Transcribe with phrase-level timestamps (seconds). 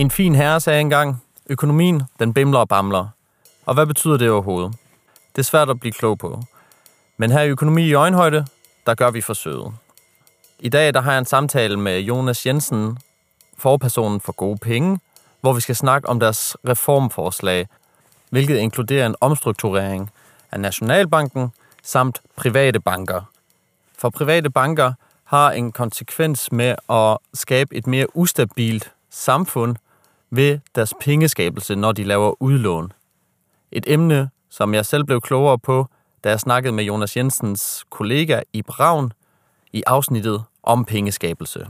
[0.00, 3.08] En fin herre sagde engang, økonomien, den bimler og bamler.
[3.66, 4.72] Og hvad betyder det overhovedet?
[5.36, 6.42] Det er svært at blive klog på.
[7.16, 8.46] Men her i Økonomi i Øjenhøjde,
[8.86, 9.72] der gør vi forsøget.
[10.58, 12.98] I dag der har jeg en samtale med Jonas Jensen,
[13.58, 15.00] forpersonen for gode penge,
[15.40, 17.66] hvor vi skal snakke om deres reformforslag,
[18.30, 20.10] hvilket inkluderer en omstrukturering
[20.52, 23.22] af Nationalbanken samt private banker.
[23.98, 24.92] For private banker
[25.24, 29.76] har en konsekvens med at skabe et mere ustabilt samfund
[30.30, 32.92] ved deres pengeskabelse, når de laver udlån.
[33.72, 35.86] Et emne, som jeg selv blev klogere på,
[36.24, 39.12] da jeg snakkede med Jonas Jensens kollega i Braun
[39.72, 41.66] i afsnittet om pengeskabelse.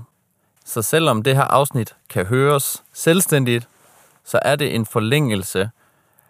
[0.65, 3.69] Så selvom det her afsnit kan høres selvstændigt,
[4.25, 5.71] så er det en forlængelse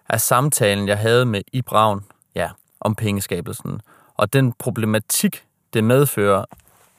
[0.08, 2.48] af samtalen, jeg havde med i Braun ja,
[2.80, 3.80] om pengeskabelsen,
[4.14, 5.44] og den problematik,
[5.74, 6.44] det medfører,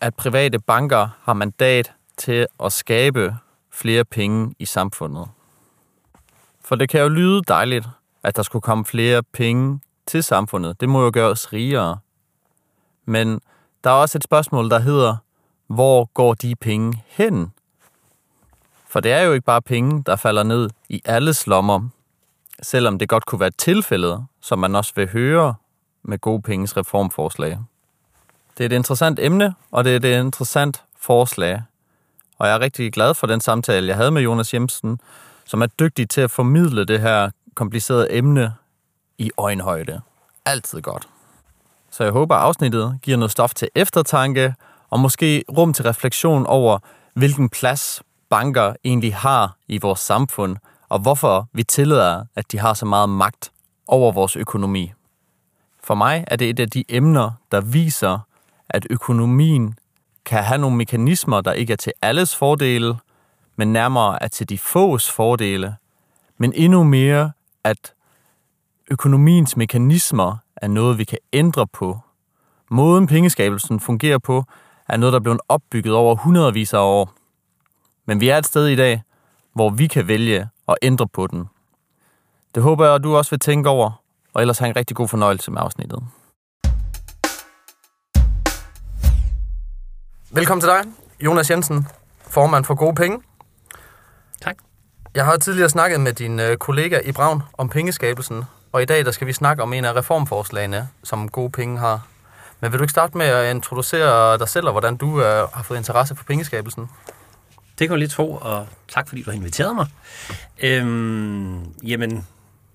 [0.01, 3.37] at private banker har mandat til at skabe
[3.71, 5.27] flere penge i samfundet.
[6.61, 7.87] For det kan jo lyde dejligt,
[8.23, 10.81] at der skulle komme flere penge til samfundet.
[10.81, 11.97] Det må jo gøre os rigere.
[13.05, 13.41] Men
[13.83, 15.17] der er også et spørgsmål, der hedder,
[15.67, 17.53] hvor går de penge hen?
[18.87, 21.89] For det er jo ikke bare penge, der falder ned i alles lommer,
[22.61, 25.55] selvom det godt kunne være tilfældet, som man også vil høre
[26.03, 27.59] med gode penges reformforslag.
[28.57, 31.61] Det er et interessant emne, og det er et interessant forslag.
[32.41, 34.99] Og jeg er rigtig glad for den samtale, jeg havde med Jonas Jensen,
[35.45, 38.53] som er dygtig til at formidle det her komplicerede emne
[39.17, 40.01] i øjenhøjde.
[40.45, 41.07] Altid godt.
[41.91, 44.55] Så jeg håber, afsnittet giver noget stof til eftertanke,
[44.89, 46.79] og måske rum til refleksion over,
[47.13, 50.57] hvilken plads banker egentlig har i vores samfund,
[50.89, 53.51] og hvorfor vi tillader, at de har så meget magt
[53.87, 54.93] over vores økonomi.
[55.83, 58.19] For mig er det et af de emner, der viser,
[58.69, 59.75] at økonomien
[60.25, 62.95] kan have nogle mekanismer, der ikke er til alles fordele,
[63.55, 65.75] men nærmere er til de fås fordele,
[66.37, 67.31] men endnu mere,
[67.63, 67.93] at
[68.91, 71.99] økonomiens mekanismer er noget, vi kan ændre på.
[72.69, 74.43] Måden pengeskabelsen fungerer på,
[74.87, 77.13] er noget, der er blevet opbygget over hundredvis af år.
[78.05, 79.01] Men vi er et sted i dag,
[79.53, 81.49] hvor vi kan vælge at ændre på den.
[82.55, 84.01] Det håber jeg, at du også vil tænke over,
[84.33, 86.03] og ellers have en rigtig god fornøjelse med afsnittet.
[90.33, 90.83] Velkommen til dig,
[91.19, 91.87] Jonas Jensen,
[92.29, 93.21] formand for Gode Penge.
[94.41, 94.55] Tak.
[95.15, 99.05] Jeg har tidligere snakket med din øh, kollega i Braun om pengeskabelsen, og i dag
[99.05, 102.07] der skal vi snakke om en af reformforslagene, som Gode Penge har.
[102.59, 105.63] Men vil du ikke starte med at introducere dig selv, og hvordan du øh, har
[105.63, 106.89] fået interesse for pengeskabelsen?
[107.79, 109.87] Det kan jeg lige tro, og tak fordi du har inviteret mig.
[110.59, 112.09] Øhm, jamen,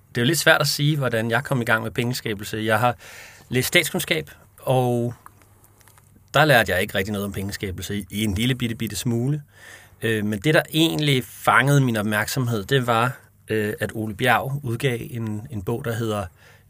[0.09, 2.57] det er jo lidt svært at sige, hvordan jeg kom i gang med pengeskabelse.
[2.57, 2.95] Jeg har
[3.49, 4.29] læst statskundskab,
[4.59, 5.13] og
[6.37, 9.43] der lærte jeg ikke rigtig noget om pengeskabelse i en lille bitte, bitte smule.
[10.01, 14.99] Øh, men det, der egentlig fangede min opmærksomhed, det var, øh, at Ole Bjerg udgav
[15.01, 16.25] en, en bog, der hedder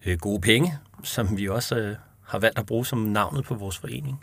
[0.05, 3.77] øh, Gode Penge, som vi også øh, har valgt at bruge som navnet på vores
[3.77, 4.21] forening.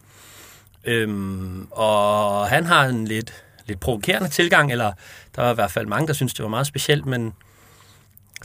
[0.84, 4.92] Øhm, og han har en lidt, lidt provokerende tilgang, eller
[5.36, 7.32] der var i hvert fald mange, der synes det var meget specielt, men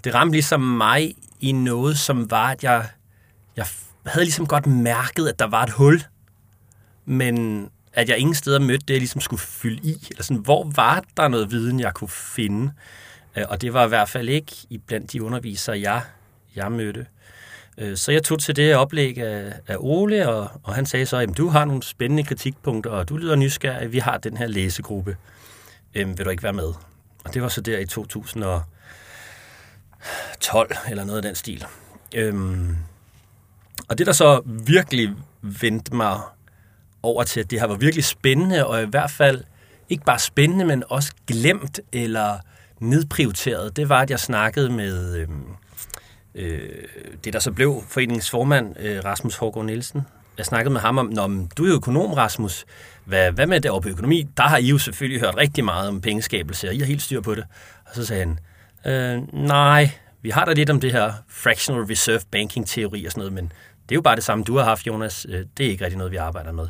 [0.03, 2.87] det ramte ligesom mig i noget, som var, at jeg,
[3.55, 3.65] jeg
[4.05, 6.03] havde ligesom godt mærket, at der var et hul,
[7.09, 10.07] men at jeg ingen steder mødte det, jeg ligesom skulle fylde i.
[10.11, 12.71] Eller sådan, hvor var der noget viden, jeg kunne finde?
[13.37, 16.01] Øh, og det var i hvert fald ikke i blandt de undervisere, jeg,
[16.55, 17.05] jeg mødte.
[17.77, 21.17] Øh, så jeg tog til det oplæg af, af Ole, og, og han sagde så,
[21.17, 25.17] at du har nogle spændende kritikpunkter, og du lyder nysgerrig, vi har den her læsegruppe.
[25.95, 26.73] Øhm, vil du ikke være med?
[27.25, 31.65] Og det var så der i 2012, eller noget af den stil.
[32.15, 32.77] Øhm,
[33.87, 36.19] og det, der så virkelig vendte mig
[37.03, 39.43] over til, at det her var virkelig spændende, og i hvert fald
[39.89, 42.37] ikke bare spændende, men også glemt eller
[42.79, 45.27] nedprioriteret, det var, at jeg snakkede med øh,
[46.35, 46.69] øh,
[47.23, 50.01] det, der så blev foreningens formand, øh, Rasmus Hårgaard Nielsen.
[50.37, 51.27] Jeg snakkede med ham om, Nå,
[51.57, 52.65] du er jo økonom, Rasmus.
[53.05, 54.27] Hvad, hvad med det over på økonomi?
[54.37, 57.21] Der har I jo selvfølgelig hørt rigtig meget om pengeskabelse, og I har helt styr
[57.21, 57.43] på det.
[57.85, 58.39] Og så sagde han,
[58.93, 59.91] øh, nej,
[60.21, 63.51] vi har da lidt om det her fractional reserve banking teori og sådan noget, men
[63.89, 65.25] det er jo bare det samme, du har haft, Jonas.
[65.29, 66.67] Øh, det er ikke rigtig noget, vi arbejder med.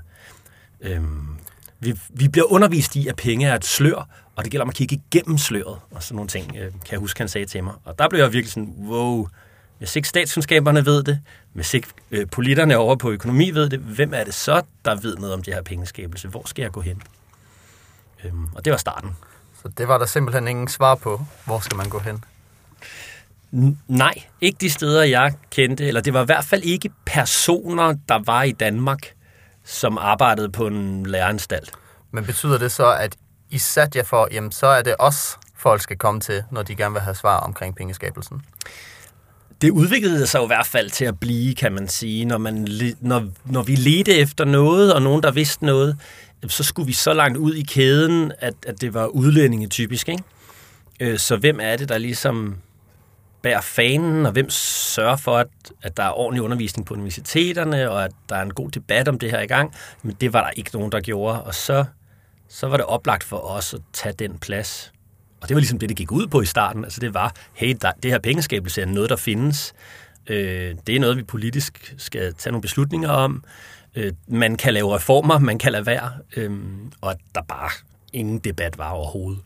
[0.81, 1.37] Øhm,
[1.79, 4.75] vi, vi bliver undervist i, at penge er et slør, og det gælder om at
[4.75, 7.73] kigge igennem sløret, og sådan nogle ting, øh, kan jeg huske, han sagde til mig.
[7.85, 9.27] Og der blev jeg virkelig sådan, wow,
[9.77, 11.21] hvis ikke statskundskaberne ved det,
[11.53, 15.17] hvis ikke øh, politerne over på økonomi ved det, hvem er det så, der ved
[15.17, 16.27] noget om det her pengeskabelse?
[16.27, 17.01] Hvor skal jeg gå hen?
[18.23, 19.15] Øhm, og det var starten.
[19.61, 21.25] Så det var der simpelthen ingen svar på.
[21.45, 22.23] Hvor skal man gå hen?
[23.87, 28.19] Nej, ikke de steder, jeg kendte, eller det var i hvert fald ikke personer, der
[28.25, 29.13] var i Danmark,
[29.65, 31.71] som arbejdede på en læreranstalt.
[32.11, 33.15] Men betyder det så, at
[33.49, 36.75] I satte jer for, jamen så er det os folk skal komme til, når de
[36.75, 38.41] gerne vil have svar omkring pengeskabelsen?
[39.61, 42.67] Det udviklede sig jo i hvert fald til at blive, kan man sige, når, man,
[42.99, 45.97] når, når vi ledte efter noget, og nogen, der vidste noget,
[46.47, 50.09] så skulle vi så langt ud i kæden, at, at det var udlændinge typisk.
[50.09, 50.23] Ikke?
[50.99, 52.55] Øh, så hvem er det, der ligesom
[53.41, 55.47] bærer fanen, og hvem sørger for, at,
[55.81, 59.19] at der er ordentlig undervisning på universiteterne, og at der er en god debat om
[59.19, 59.73] det her i gang.
[60.03, 61.85] Men det var der ikke nogen, der gjorde, og så,
[62.47, 64.91] så var det oplagt for os at tage den plads.
[65.41, 66.83] Og det var ligesom det, det gik ud på i starten.
[66.83, 69.73] Altså det var, hey, der, det her pengeskabelse er noget, der findes.
[70.27, 73.43] Øh, det er noget, vi politisk skal tage nogle beslutninger om.
[73.95, 76.51] Øh, man kan lave reformer, man kan lade være, øh,
[77.01, 77.69] og der bare
[78.13, 79.41] ingen debat var overhovedet.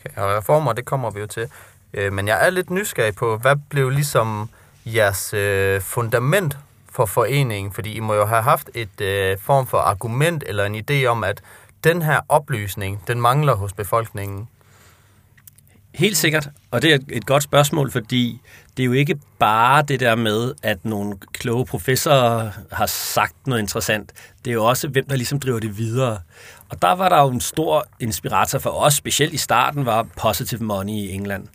[0.00, 1.48] Okay, og reformer, det kommer vi jo til.
[1.94, 4.50] Øh, men jeg er lidt nysgerrig på, hvad blev ligesom
[4.86, 6.58] jeres øh, fundament
[6.92, 7.72] for foreningen?
[7.72, 11.24] Fordi I må jo have haft et øh, form for argument eller en idé om,
[11.24, 11.42] at
[11.84, 14.48] den her oplysning, den mangler hos befolkningen.
[15.94, 18.40] Helt sikkert, og det er et godt spørgsmål, fordi
[18.76, 23.60] det er jo ikke bare det der med, at nogle kloge professorer har sagt noget
[23.60, 24.12] interessant.
[24.44, 26.18] Det er jo også, hvem der ligesom driver det videre.
[26.68, 30.64] Og der var der jo en stor inspirator for os, specielt i starten, var Positive
[30.64, 31.46] Money i England.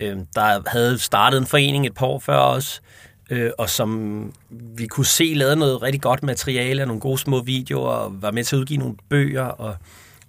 [0.00, 2.82] Øhm, der havde startet en forening et par år før os,
[3.30, 7.90] øh, og som vi kunne se lavede noget rigtig godt materiale, nogle gode små videoer,
[7.90, 9.76] og var med til at udgive nogle bøger, og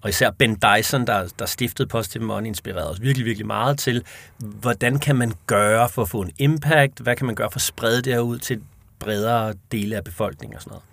[0.01, 4.03] og især Ben Dyson, der, der stiftede Positive Money, inspirerede os virkelig, virkelig meget til,
[4.37, 7.61] hvordan kan man gøre for at få en impact, hvad kan man gøre for at
[7.61, 8.61] sprede det her ud til
[8.99, 10.83] bredere dele af befolkningen og sådan noget.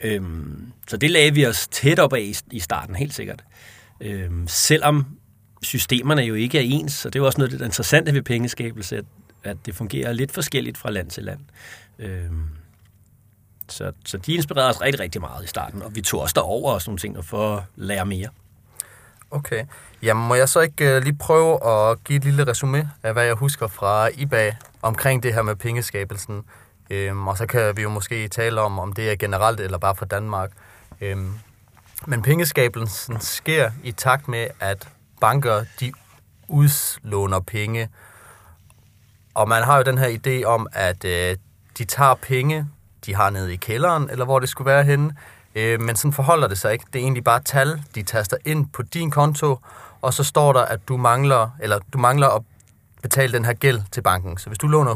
[0.00, 3.44] Øhm, så det lagde vi os tæt op af i, i starten, helt sikkert.
[4.00, 5.06] Øhm, selvom
[5.62, 8.22] systemerne jo ikke er ens, så det er jo også noget af det interessante ved
[8.22, 9.04] pengeskabelse, at,
[9.44, 11.40] at det fungerer lidt forskelligt fra land til land.
[11.98, 12.48] Øhm,
[13.68, 16.72] så, så de inspirerede os rigtig, rigtig meget i starten, og vi tog os derover
[16.72, 18.28] og sådan nogle ting for at lære mere.
[19.30, 19.64] Okay.
[20.02, 23.24] Jamen, må jeg så ikke uh, lige prøve at give et lille resume af, hvad
[23.24, 26.44] jeg husker fra IBA omkring det her med pengeskabelsen?
[26.90, 29.94] Øhm, og så kan vi jo måske tale om, om det er generelt eller bare
[29.94, 30.50] for Danmark.
[31.00, 31.32] Øhm,
[32.06, 34.88] men pengeskabelsen sker i takt med, at
[35.20, 35.92] banker de
[36.48, 37.88] udlåner penge.
[39.34, 41.36] Og man har jo den her idé om, at øh,
[41.78, 42.66] de tager penge
[43.08, 45.14] de har nede i kælderen, eller hvor det skulle være henne.
[45.54, 46.84] Øh, men sådan forholder det sig ikke.
[46.92, 49.58] Det er egentlig bare tal, de taster ind på din konto,
[50.02, 52.42] og så står der, at du mangler, eller du mangler at
[53.02, 54.38] betale den her gæld til banken.
[54.38, 54.94] Så hvis du låner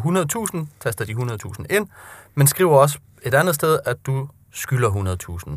[0.55, 1.89] 100.000, taster de 100.000 ind,
[2.35, 5.51] men skriver også et andet sted, at du skylder 100.000.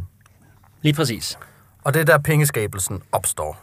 [0.81, 1.37] Lige præcis.
[1.83, 3.57] Og det er der pengeskabelsen opstår.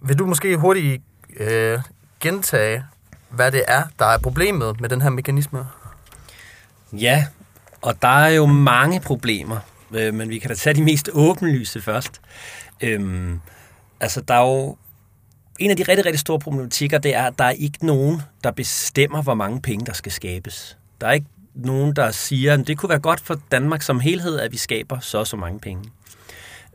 [0.00, 1.02] Vil du måske hurtigt
[1.36, 1.80] øh,
[2.20, 2.84] gentage,
[3.28, 5.66] hvad det er, der er problemet med den her mekanisme?
[6.92, 7.26] Ja,
[7.82, 9.58] og der er jo mange problemer,
[9.92, 12.20] øh, men vi kan da tage de mest åbenlyse først.
[12.80, 13.40] Øhm,
[14.00, 14.76] altså, der er jo
[15.58, 18.50] en af de rigtig, rigtig store problematikker, det er, at der er ikke nogen, der
[18.50, 20.78] bestemmer, hvor mange penge, der skal skabes.
[21.00, 24.40] Der er ikke nogen, der siger, at det kunne være godt for Danmark som helhed,
[24.40, 25.84] at vi skaber så og så mange penge.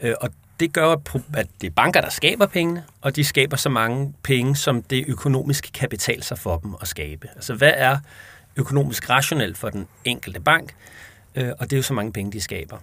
[0.01, 0.29] Øh, og
[0.59, 0.95] det gør,
[1.33, 5.05] at det er banker, der skaber pengene, og de skaber så mange penge, som det
[5.07, 7.27] økonomisk kan betale sig for dem at skabe.
[7.35, 7.97] Altså, hvad er
[8.57, 10.73] økonomisk rationelt for den enkelte bank?
[11.37, 12.77] øh, og det er jo så mange penge, de skaber.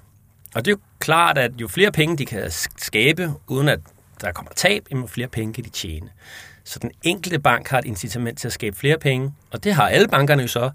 [0.55, 3.81] Og det er jo klart, at jo flere penge de kan skabe, uden at
[4.20, 6.08] der kommer tab, jo flere penge kan de tjene.
[6.65, 9.89] Så den enkelte bank har et incitament til at skabe flere penge, og det har
[9.89, 10.70] alle bankerne jo så,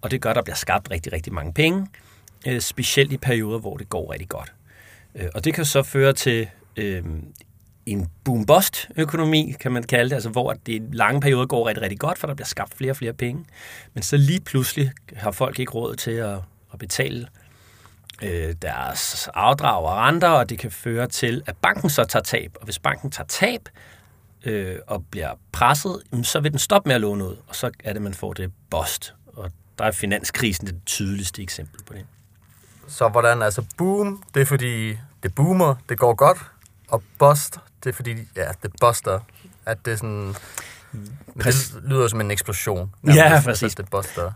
[0.00, 1.86] og det gør, at der bliver skabt rigtig, rigtig mange penge,
[2.46, 4.52] øh, specielt i perioder, hvor det går rigtig godt.
[5.14, 7.04] Øh, og det kan så føre til øh,
[7.90, 11.98] en boom-bust-økonomi, kan man kalde det, altså hvor det i lange perioder går rigtig, rigtig
[11.98, 13.44] godt, for der bliver skabt flere og flere penge.
[13.94, 16.38] Men så lige pludselig har folk ikke råd til at,
[16.72, 17.28] at betale
[18.22, 22.56] øh, deres afdrag og renter, og det kan føre til, at banken så tager tab.
[22.60, 23.68] Og hvis banken tager tab
[24.44, 27.92] øh, og bliver presset, så vil den stoppe med at låne ud, og så er
[27.92, 29.14] det, man får det bust.
[29.26, 32.06] Og der er finanskrisen det tydeligste eksempel på det.
[32.88, 36.38] Så hvordan, altså boom, det er fordi det boomer, det går godt,
[36.88, 39.20] og bust, det er fordi, ja, det buster,
[39.66, 40.34] at det er sådan
[41.34, 42.90] men det lyder som en eksplosion.
[43.06, 43.74] Ja, præcis.
[43.74, 43.86] Det,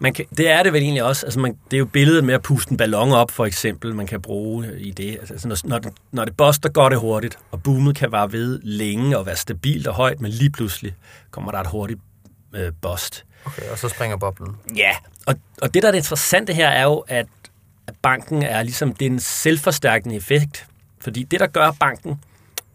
[0.00, 1.26] man kan, det er det vel egentlig også.
[1.26, 4.06] Altså man, det er jo billedet med at puste en ballon op, for eksempel, man
[4.06, 5.18] kan bruge i det.
[5.20, 8.60] Altså, når, når, det, når det buster, går det hurtigt, og boomet kan vare ved
[8.62, 10.94] længe og være stabilt og højt, men lige pludselig
[11.30, 12.00] kommer der et hurtigt
[12.54, 13.24] øh, bust.
[13.44, 14.56] Okay, og så springer boblen.
[14.76, 17.26] Ja, og, og det, der er det interessante her, er jo, at,
[18.02, 20.66] banken er ligesom, det er en selvforstærkende effekt.
[21.00, 22.20] Fordi det, der gør, banken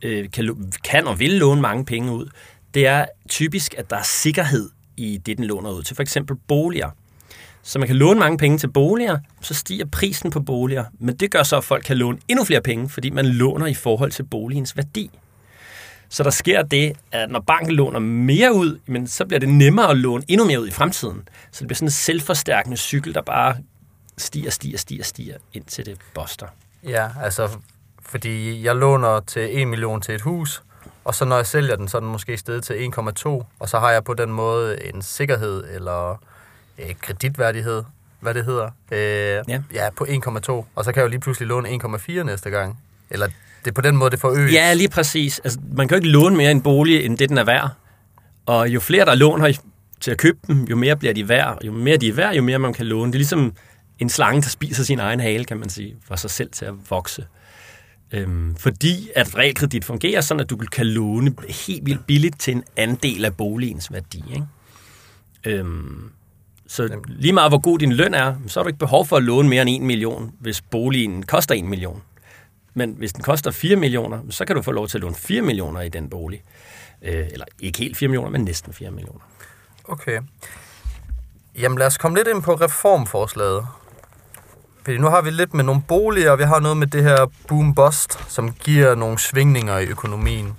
[0.01, 2.29] øh, kan, kan og vil låne mange penge ud,
[2.73, 5.95] det er typisk, at der er sikkerhed i det, den låner ud til.
[5.95, 6.89] For eksempel boliger.
[7.63, 10.85] Så man kan låne mange penge til boliger, så stiger prisen på boliger.
[10.99, 13.73] Men det gør så, at folk kan låne endnu flere penge, fordi man låner i
[13.73, 15.11] forhold til boligens værdi.
[16.09, 19.89] Så der sker det, at når banken låner mere ud, men så bliver det nemmere
[19.89, 21.27] at låne endnu mere ud i fremtiden.
[21.51, 23.57] Så det bliver sådan en selvforstærkende cykel, der bare
[24.17, 26.47] stiger, stiger, stiger, stiger, indtil det boster.
[26.83, 27.49] Ja, altså,
[28.09, 30.63] fordi jeg låner til 1 million til et hus,
[31.05, 33.79] og så når jeg sælger den, så er den måske stedet til 1,2, og så
[33.79, 36.21] har jeg på den måde en sikkerhed eller
[36.79, 37.83] øh, kreditværdighed,
[38.19, 38.99] hvad det hedder, øh,
[39.47, 39.61] ja.
[39.73, 42.79] ja, på 1,2, og så kan jeg jo lige pludselig låne 1,4 næste gang.
[43.09, 43.27] Eller
[43.65, 44.53] det er på den måde, det forøges.
[44.53, 45.39] Ja, lige præcis.
[45.39, 47.69] Altså, man kan jo ikke låne mere en bolig, end det den er værd.
[48.45, 49.59] Og jo flere, der låner
[49.99, 51.57] til at købe dem, jo mere bliver de værd.
[51.63, 53.11] Jo mere de er værd, jo mere man kan låne.
[53.11, 53.53] Det er ligesom
[53.99, 56.73] en slange, der spiser sin egen hale, kan man sige, for sig selv til at
[56.89, 57.25] vokse.
[58.11, 61.35] Øhm, fordi at realkredit fungerer sådan, at du kan låne
[61.67, 64.23] helt vildt billigt til en andel af boligens værdi.
[64.29, 64.45] Ikke?
[65.45, 66.11] Øhm,
[66.67, 69.23] så lige meget hvor god din løn er, så har du ikke behov for at
[69.23, 72.01] låne mere end 1 million, hvis boligen koster 1 million.
[72.73, 75.41] Men hvis den koster 4 millioner, så kan du få lov til at låne 4
[75.41, 76.43] millioner i den bolig.
[77.01, 79.21] Øh, eller ikke helt 4 millioner, men næsten 4 millioner.
[79.83, 80.19] Okay.
[81.55, 83.67] Jamen lad os komme lidt ind på reformforslaget.
[84.87, 87.25] Fordi nu har vi lidt med nogle boliger, og vi har noget med det her
[87.47, 90.53] boom-bust, som giver nogle svingninger i økonomien.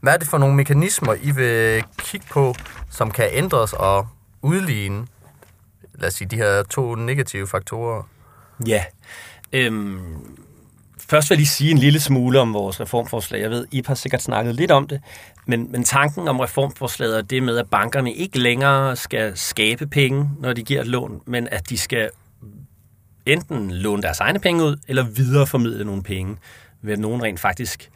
[0.00, 2.54] Hvad er det for nogle mekanismer, I vil kigge på,
[2.90, 4.06] som kan ændres og
[4.42, 5.06] udligne,
[5.94, 8.02] lad os sige, de her to negative faktorer?
[8.66, 8.84] Ja.
[9.52, 10.00] Øhm,
[11.08, 13.40] først vil jeg lige sige en lille smule om vores reformforslag.
[13.40, 15.00] Jeg ved, I har sikkert snakket lidt om det,
[15.46, 20.30] men, men tanken om reformforslaget er det med, at bankerne ikke længere skal skabe penge,
[20.40, 22.10] når de giver et lån, men at de skal
[23.26, 26.36] enten låne deres egne penge ud, eller videreformidle nogle penge,
[26.82, 27.90] ved at nogen rent faktisk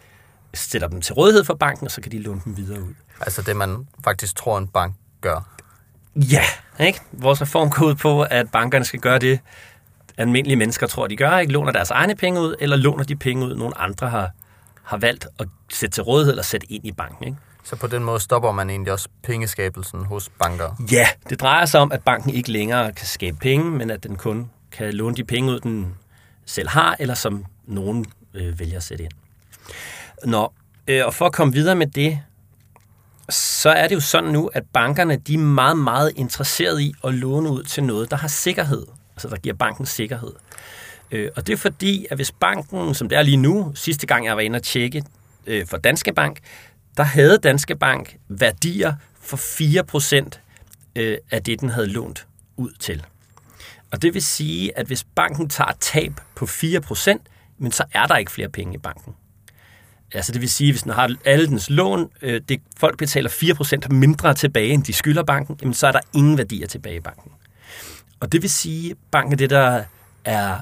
[0.54, 2.94] sætter dem til rådighed for banken, og så kan de låne dem videre ud.
[3.20, 5.58] Altså det, man faktisk tror, en bank gør.
[6.16, 6.42] Ja,
[6.80, 7.00] ikke?
[7.12, 9.40] Vores reform går ud på, at bankerne skal gøre det,
[10.16, 11.52] almindelige mennesker tror, de gør, ikke?
[11.52, 14.30] Låner deres egne penge ud, eller låner de penge ud, nogle andre har,
[14.82, 17.38] har valgt at sætte til rådighed eller sætte ind i banken, ikke?
[17.64, 20.84] Så på den måde stopper man egentlig også pengeskabelsen hos banker?
[20.92, 24.16] Ja, det drejer sig om, at banken ikke længere kan skabe penge, men at den
[24.16, 25.94] kun kan låne de penge ud, den
[26.46, 29.12] selv har, eller som nogen øh, vælger at sætte ind.
[30.24, 30.52] Nå,
[30.86, 32.20] øh, og for at komme videre med det,
[33.28, 37.14] så er det jo sådan nu, at bankerne de er meget, meget interesserede i at
[37.14, 38.86] låne ud til noget, der har sikkerhed.
[39.12, 40.32] Altså der giver banken sikkerhed.
[41.10, 44.26] Øh, og det er fordi, at hvis banken, som det er lige nu, sidste gang
[44.26, 45.04] jeg var inde og tjekke
[45.46, 46.38] øh, for Danske Bank,
[46.96, 50.40] der havde Danske Bank værdier for 4%
[50.96, 53.04] øh, af det, den havde lånt ud til.
[53.92, 57.18] Og det vil sige, at hvis banken tager tab på 4%,
[57.58, 59.14] men så er der ikke flere penge i banken.
[60.12, 63.88] Altså det vil sige, hvis den har alle dens lån, øh, det, folk betaler 4%
[63.88, 67.32] mindre tilbage, end de skylder banken, jamen så er der ingen værdier tilbage i banken.
[68.20, 69.84] Og det vil sige, at banken er det, der
[70.24, 70.58] er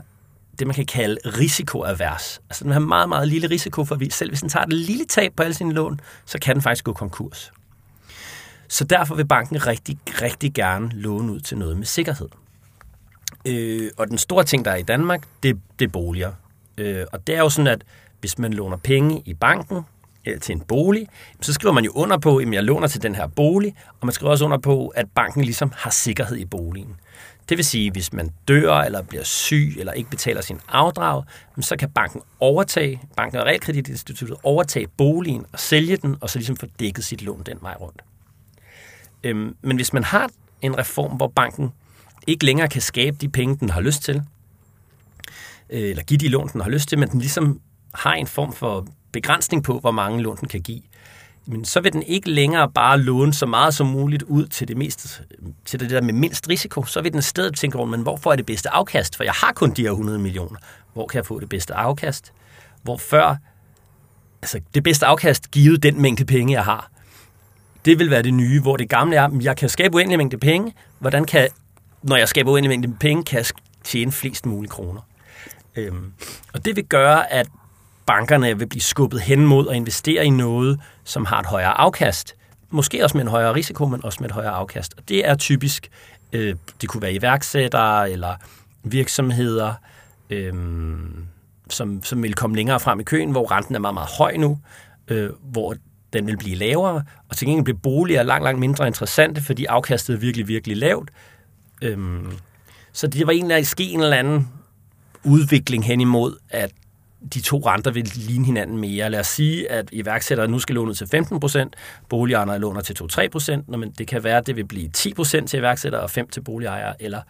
[0.59, 2.40] det, man kan kalde risikoavers.
[2.50, 5.04] Altså den har meget, meget lille risiko for, at selv hvis den tager et lille
[5.04, 7.52] tab på alle sine lån, så kan den faktisk gå konkurs.
[8.69, 12.28] Så derfor vil banken rigtig, rigtig gerne låne ud til noget med sikkerhed.
[13.44, 16.32] Øh, og den store ting, der er i Danmark, det, det er boliger.
[16.78, 17.84] Øh, og det er jo sådan, at
[18.20, 19.82] hvis man låner penge i banken
[20.24, 21.08] eller til en bolig,
[21.40, 24.12] så skriver man jo under på, at jeg låner til den her bolig, og man
[24.12, 26.96] skriver også under på, at banken ligesom har sikkerhed i boligen.
[27.48, 31.24] Det vil sige, at hvis man dør eller bliver syg eller ikke betaler sin afdrag,
[31.60, 36.56] så kan banken overtage, banken og realkreditinstituttet overtage boligen og sælge den, og så ligesom
[36.56, 38.02] få dækket sit lån den vej rundt.
[39.24, 40.30] Øhm, men hvis man har
[40.62, 41.72] en reform, hvor banken
[42.26, 44.23] ikke længere kan skabe de penge, den har lyst til,
[45.71, 47.61] øh, eller give de lån, den har lyst til, men den ligesom
[47.95, 50.81] har en form for begrænsning på, hvor mange lån den kan give,
[51.47, 54.76] men så vil den ikke længere bare låne så meget som muligt ud til det,
[54.76, 55.23] mest,
[55.64, 56.85] til det der med mindst risiko.
[56.85, 59.16] Så vil den i stedet tænke, men hvorfor er det bedste afkast?
[59.16, 60.59] For jeg har kun de her 100 millioner.
[60.93, 62.33] Hvor kan jeg få det bedste afkast?
[62.83, 63.37] Hvor før,
[64.43, 66.90] altså det bedste afkast givet den mængde penge, jeg har.
[67.85, 70.75] Det vil være det nye, hvor det gamle er, jeg kan skabe uendelig mængde penge.
[70.99, 71.49] Hvordan kan,
[72.04, 73.46] når jeg skaber uendelig mængde penge, kan jeg
[73.84, 75.00] tjene flest mulige kroner?
[75.76, 76.12] Øhm,
[76.52, 77.49] og det vil gøre, at
[78.06, 82.34] bankerne vil blive skubbet hen mod at investere i noget, som har et højere afkast.
[82.70, 84.94] Måske også med en højere risiko, men også med et højere afkast.
[84.96, 85.90] Og det er typisk,
[86.32, 88.34] øh, det kunne være iværksættere eller
[88.82, 89.75] virksomheder,
[90.30, 90.54] øh,
[91.70, 94.58] som, som vil komme længere frem i køen, hvor renten er meget, meget høj nu,
[95.08, 95.75] øh, hvor
[96.12, 100.14] den vil blive lavere, og til gengæld bliver boliger langt, langt mindre interessante, fordi afkastet
[100.14, 101.11] er virkelig, virkelig lavt.
[101.83, 101.99] Øh,
[102.93, 104.49] så det var egentlig ske en eller anden
[105.25, 106.71] udvikling hen imod, at
[107.35, 109.11] de to renter vil ligne hinanden mere.
[109.11, 111.76] Lad os sige, at iværksættere nu skal låne til 15 procent,
[112.09, 115.50] boligejere låner til 2-3 procent, men det kan være, at det vil blive 10 procent
[115.50, 117.21] til iværksættere og 5 til boligejere, eller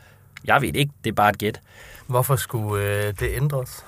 [0.44, 1.60] jeg ved ikke, det er bare et gæt.
[2.06, 3.84] Hvorfor skulle øh, det ændres?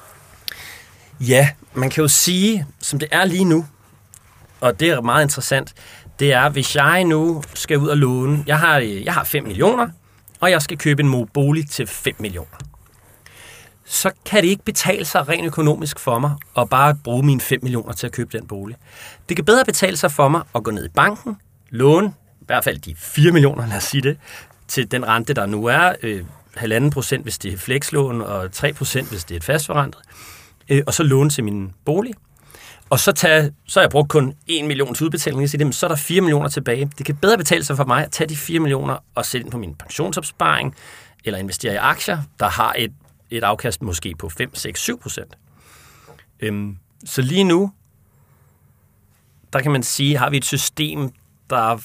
[1.20, 3.66] Ja, man kan jo sige, som det er lige nu,
[4.60, 5.74] og det er meget interessant,
[6.18, 9.88] det er, hvis jeg nu skal ud og låne, jeg har, jeg har 5 millioner,
[10.40, 12.56] og jeg skal købe en bolig til 5 millioner.
[13.84, 17.58] Så kan det ikke betale sig rent økonomisk for mig at bare bruge mine 5
[17.62, 18.76] millioner til at købe den bolig.
[19.28, 21.36] Det kan bedre betale sig for mig at gå ned i banken,
[21.70, 24.18] låne, i hvert fald de 4 millioner, lad os sige det,
[24.68, 26.24] til den rente, der nu er, øh,
[26.56, 30.00] halvanden procent, hvis det er flekslån, og 3 procent, hvis det er et fastforrentet,
[30.68, 32.14] øh, og så låne til min bolig.
[32.90, 35.88] Og så, tage, så har jeg brugt kun 1 million til udbetaling, så, så er
[35.88, 36.90] der 4 millioner tilbage.
[36.98, 39.52] Det kan bedre betale sig for mig at tage de 4 millioner og sætte ind
[39.52, 40.74] på min pensionsopsparing,
[41.24, 42.92] eller investere i aktier, der har et,
[43.30, 45.38] et afkast måske på 5, 6, 7 procent.
[46.40, 47.72] Øhm, så lige nu,
[49.52, 51.10] der kan man sige, har vi et system,
[51.50, 51.76] der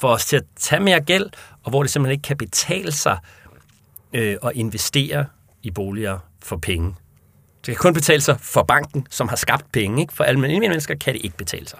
[0.00, 1.26] får os til at tage mere gæld,
[1.62, 3.18] og hvor det simpelthen ikke kan betale sig
[4.12, 5.26] øh, at investere
[5.62, 6.94] i boliger for penge.
[7.66, 10.00] Det kan kun betale sig for banken, som har skabt penge.
[10.00, 10.12] Ikke?
[10.12, 11.78] For almindelige mennesker kan det ikke betale sig.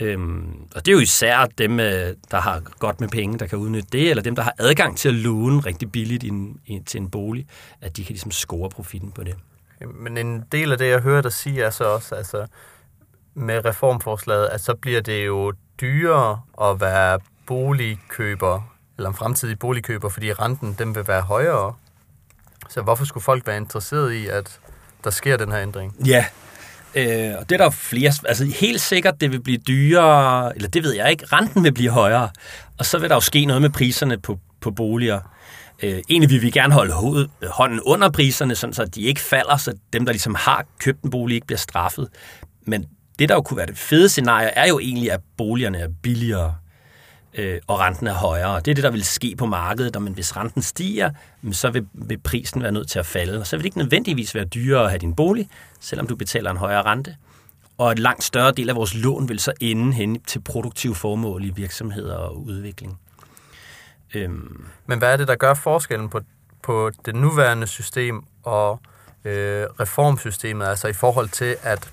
[0.00, 3.58] Øhm, og det er jo især dem, øh, der har godt med penge, der kan
[3.58, 6.80] udnytte det, eller dem, der har adgang til at låne rigtig billigt i en, i,
[6.86, 7.46] til en bolig,
[7.80, 9.34] at de kan ligesom score profitten på det.
[9.94, 12.46] Men en del af det, jeg hører dig sige, er så også, altså
[13.34, 20.08] med reformforslaget, at så bliver det jo dyrere at være boligkøber, eller en fremtidig boligkøber,
[20.08, 21.74] fordi renten den vil være højere.
[22.68, 24.60] Så hvorfor skulle folk være interesseret i, at
[25.04, 25.94] der sker den her ændring?
[26.06, 26.24] Ja,
[26.94, 28.12] øh, og det er der flere...
[28.24, 31.90] Altså helt sikkert, det vil blive dyrere, eller det ved jeg ikke, renten vil blive
[31.90, 32.30] højere,
[32.78, 35.20] og så vil der jo ske noget med priserne på, på boliger.
[35.82, 39.56] Øh, egentlig vil vi gerne holde hoved, hånden under priserne, sådan så de ikke falder,
[39.56, 42.08] så dem, der ligesom har købt en bolig, ikke bliver straffet.
[42.66, 42.84] Men
[43.18, 46.54] det, der jo kunne være det fede scenarie, er jo egentlig, at boligerne er billigere
[47.34, 48.56] øh, og renten er højere.
[48.56, 51.10] Det er det, der vil ske på markedet, men hvis renten stiger,
[51.52, 53.40] så vil, vil prisen være nødt til at falde.
[53.40, 55.48] Og så vil det ikke nødvendigvis være dyrere at have din bolig,
[55.80, 57.16] selvom du betaler en højere rente.
[57.78, 61.44] Og en langt større del af vores lån vil så ende hen til produktive formål
[61.44, 62.98] i virksomheder og udvikling.
[64.14, 64.64] Øhm.
[64.86, 66.20] Men hvad er det, der gør forskellen på,
[66.62, 68.80] på det nuværende system og
[69.24, 71.92] øh, reformsystemet, altså i forhold til, at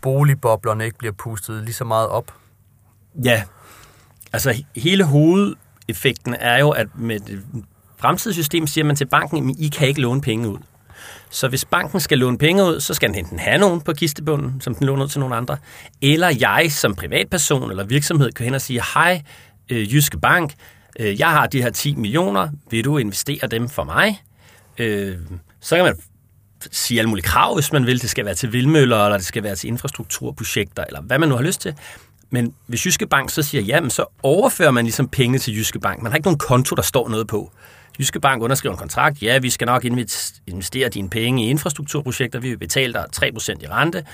[0.00, 2.34] boligboblerne ikke bliver pustet lige så meget op?
[3.24, 3.42] Ja,
[4.32, 7.42] Altså hele hovedeffekten er jo, at med det
[7.98, 10.58] fremtidige system siger man til banken, at I kan ikke låne penge ud.
[11.30, 14.60] Så hvis banken skal låne penge ud, så skal den enten have nogen på kistebunden,
[14.60, 15.56] som den låner ud til nogle andre,
[16.02, 19.22] eller jeg som privatperson eller virksomhed kan hen og sige, hej
[19.70, 20.54] øh, Jyske Bank,
[21.00, 24.22] øh, jeg har de her 10 millioner, vil du investere dem for mig?
[24.78, 25.16] Øh,
[25.60, 25.94] så kan man
[26.70, 28.02] sige alle mulige krav, hvis man vil.
[28.02, 31.34] Det skal være til vildmøller, eller det skal være til infrastrukturprojekter, eller hvad man nu
[31.34, 31.74] har lyst til.
[32.30, 36.02] Men hvis Jyske Bank så siger, jamen så overfører man ligesom penge til Jyske Bank.
[36.02, 37.52] Man har ikke nogen konto, der står noget på.
[37.98, 39.22] Jyske Bank underskriver en kontrakt.
[39.22, 39.84] Ja, vi skal nok
[40.46, 42.40] investere dine penge i infrastrukturprojekter.
[42.40, 44.04] Vi vil betale dig 3% i rente.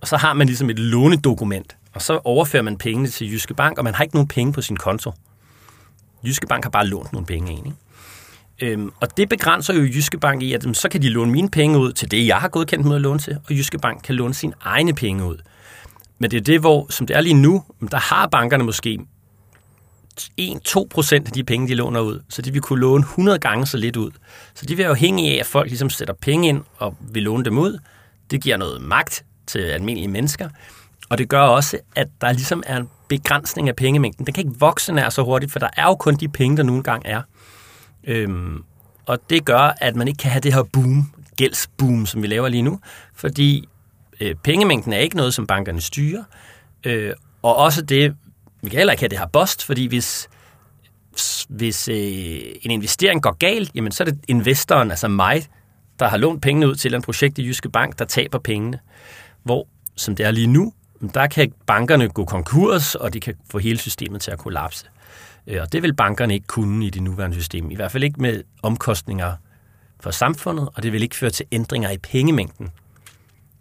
[0.00, 1.76] Og så har man ligesom et lånedokument.
[1.94, 4.62] Og så overfører man pengene til Jyske Bank, og man har ikke nogen penge på
[4.62, 5.12] sin konto.
[6.24, 7.66] Jyske Bank har bare lånt nogle penge ind.
[7.66, 7.78] Ikke?
[8.62, 11.78] Øhm, og det begrænser jo Jyske Bank i, at så kan de låne mine penge
[11.78, 14.34] ud til det, jeg har godkendt med at låne til, og Jyske Bank kan låne
[14.34, 15.36] sine egne penge ud.
[16.18, 18.98] Men det er det, hvor, som det er lige nu, der har bankerne måske
[20.40, 22.20] 1-2 procent af de penge, de låner ud.
[22.28, 24.10] Så de vil kunne låne 100 gange så lidt ud.
[24.54, 27.58] Så de vil afhængige af, at folk ligesom sætter penge ind og vil låne dem
[27.58, 27.78] ud.
[28.30, 30.48] Det giver noget magt til almindelige mennesker.
[31.08, 34.26] Og det gør også, at der ligesom er en begrænsning af pengemængden.
[34.26, 36.62] Den kan ikke vokse nær så hurtigt, for der er jo kun de penge, der
[36.62, 37.22] nogle gange er.
[38.04, 38.64] Øhm,
[39.06, 42.48] og det gør, at man ikke kan have det her boom, gældsboom, som vi laver
[42.48, 42.80] lige nu,
[43.14, 43.68] fordi
[44.20, 46.24] øh, pengemængden er ikke noget, som bankerne styrer.
[46.84, 48.16] Øh, og også det,
[48.62, 50.28] vi kan heller ikke have det her bost, fordi hvis,
[51.48, 51.96] hvis øh,
[52.62, 55.46] en investering går galt, jamen så er det investoren, altså mig,
[55.98, 58.78] der har lånt pengene ud til en projekt i Jyske Bank, der taber pengene.
[59.42, 60.72] Hvor, som det er lige nu,
[61.14, 64.86] der kan bankerne gå konkurs, og de kan få hele systemet til at kollapse.
[65.46, 67.70] Øh, og det vil bankerne ikke kunne i det nuværende system.
[67.70, 69.32] I hvert fald ikke med omkostninger
[70.00, 72.70] for samfundet, og det vil ikke føre til ændringer i pengemængden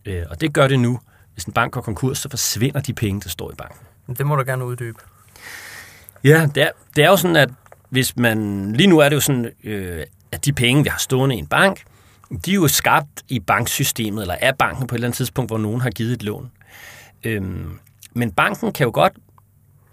[0.05, 0.99] Øh, og det gør det nu.
[1.33, 3.77] Hvis en bank går konkurs, så forsvinder de penge, der står i banken.
[4.17, 4.97] Det må du gerne uddybe.
[6.23, 7.49] Ja, det er, det er jo sådan, at
[7.89, 8.71] hvis man...
[8.73, 11.47] Lige nu er det jo sådan, øh, at de penge, vi har stående i en
[11.47, 11.83] bank,
[12.45, 15.57] de er jo skabt i banksystemet, eller er banken på et eller andet tidspunkt, hvor
[15.57, 16.51] nogen har givet et lån.
[17.23, 17.79] Øhm,
[18.13, 19.13] men banken kan jo godt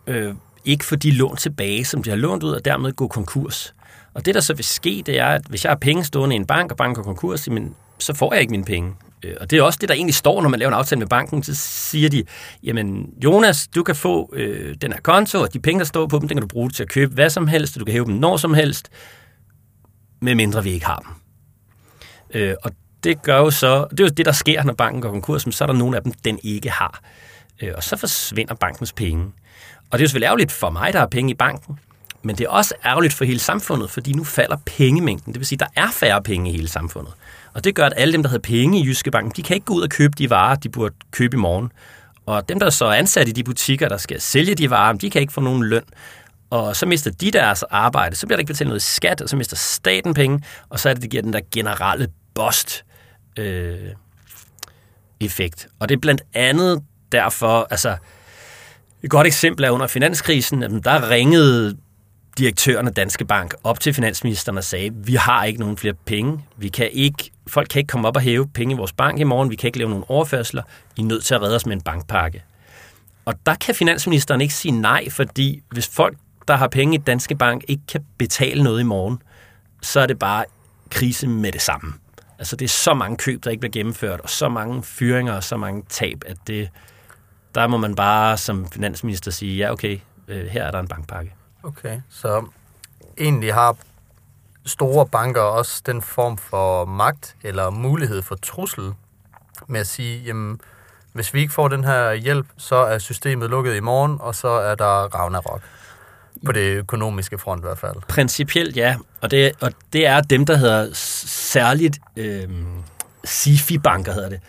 [0.07, 3.75] øh, ikke få de lån tilbage, som de har lånt ud, og dermed gå konkurs.
[4.15, 6.39] Og det, der så vil ske, det er, at hvis jeg har penge stående i
[6.39, 7.49] en bank, og banken går konkurs,
[7.99, 8.95] så får jeg ikke mine penge.
[9.25, 11.07] Øh, og det er også det, der egentlig står, når man laver en aftale med
[11.07, 11.43] banken.
[11.43, 12.25] Så siger de,
[12.63, 16.19] jamen Jonas, du kan få øh, den her konto, og de penge, der står på
[16.19, 18.05] dem, den kan du bruge til at købe hvad som helst, og du kan hæve
[18.05, 18.89] dem når som helst,
[20.21, 21.15] med mindre vi ikke har dem.
[22.41, 22.71] Øh, og
[23.05, 25.53] det gør jo så, det er jo det, der sker, når banken går konkurs, men
[25.53, 27.01] så er der nogle af dem, den ikke har.
[27.63, 29.25] øh, og så forsvinder bankens penge.
[29.91, 31.79] Og det er jo selvfølgelig ærgerligt for mig, der har penge i banken,
[32.23, 35.33] men det er også ærgerligt for hele samfundet, fordi nu falder pengemængden.
[35.33, 37.15] Det vil sige, der er færre penge i hele samfundet.
[37.55, 39.67] Og det gør, at alle dem, der havde penge i Jyske Bank, de kan ikke
[39.67, 41.73] gå ud og købe de varer, de burde købe i morgen.
[42.27, 45.11] Og dem, der så er ansat i de butikker, der skal sælge de varer, de
[45.11, 45.83] kan ikke få nogen løn.
[46.51, 49.37] Og så mister de deres arbejde, så bliver der ikke betalt noget skat, og så
[49.37, 52.85] mister staten penge, og så er det, det giver den der generelle bost
[53.39, 53.79] øh,
[55.21, 55.69] effekt.
[55.79, 57.97] Og det er blandt andet derfor, altså
[59.03, 61.77] et godt eksempel er under finanskrisen, at der ringede
[62.39, 66.45] direktøren af Danske Bank op til finansministeren og sagde, vi har ikke nogen flere penge.
[66.57, 69.25] Vi kan ikke, folk kan ikke komme op og hæve penge i vores bank i
[69.25, 69.51] morgen.
[69.51, 70.63] Vi kan ikke lave nogen overførsler.
[70.97, 72.43] I er nødt til at redde os med en bankpakke.
[73.25, 76.17] Og der kan finansministeren ikke sige nej, fordi hvis folk,
[76.49, 79.23] der har penge i Danske Bank, ikke kan betale noget i morgen,
[79.83, 80.45] så er det bare
[80.91, 81.93] krise med det samme.
[82.39, 85.45] Altså det er så mange køb, der ikke bliver gennemført, og så mange fyringer og
[85.45, 86.69] så mange tab, at det,
[87.55, 91.35] der må man bare som finansminister sige, ja okay, øh, her er der en bankpakke.
[91.63, 92.47] Okay, så
[93.19, 93.77] egentlig har
[94.67, 98.93] store banker også den form for magt eller mulighed for trussel
[99.69, 100.61] med at sige, jamen,
[101.13, 104.49] hvis vi ikke får den her hjælp, så er systemet lukket i morgen, og så
[104.49, 105.61] er der Ragnarok.
[106.47, 107.95] På det økonomiske front i hvert fald.
[108.09, 112.49] Principielt ja, og det, og det er dem, der hedder særligt øh,
[113.25, 114.41] SIFI-banker, hedder det.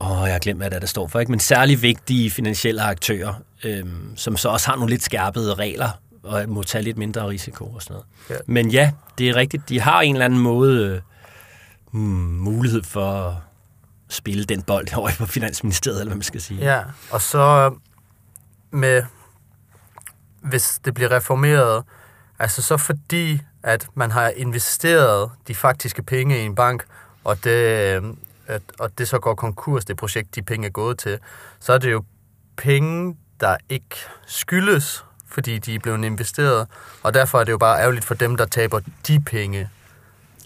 [0.00, 1.32] Åh, jeg har glemt, hvad det er, der står for, ikke?
[1.32, 3.84] men særligt vigtige finansielle aktører, øh,
[4.16, 5.88] som så også har nogle lidt skærpede regler
[6.22, 8.06] og må tage lidt mindre risiko og sådan noget.
[8.30, 8.36] Ja.
[8.46, 9.68] Men ja, det er rigtigt.
[9.68, 11.00] De har en eller anden måde øh,
[11.92, 13.34] hmm, mulighed for at
[14.08, 16.60] spille den bold over på Finansministeriet, eller hvad man skal sige.
[16.60, 17.74] Ja, og så
[18.70, 19.02] med,
[20.42, 21.84] hvis det bliver reformeret,
[22.38, 26.84] altså så fordi, at man har investeret de faktiske penge i en bank,
[27.24, 27.52] og det,
[28.46, 31.18] at, og det så går konkurs, det projekt, de penge er gået til,
[31.60, 32.04] så er det jo
[32.56, 35.04] penge, der ikke skyldes
[35.38, 36.66] fordi de er blevet investeret,
[37.02, 39.68] og derfor er det jo bare ærgerligt for dem, der taber de penge.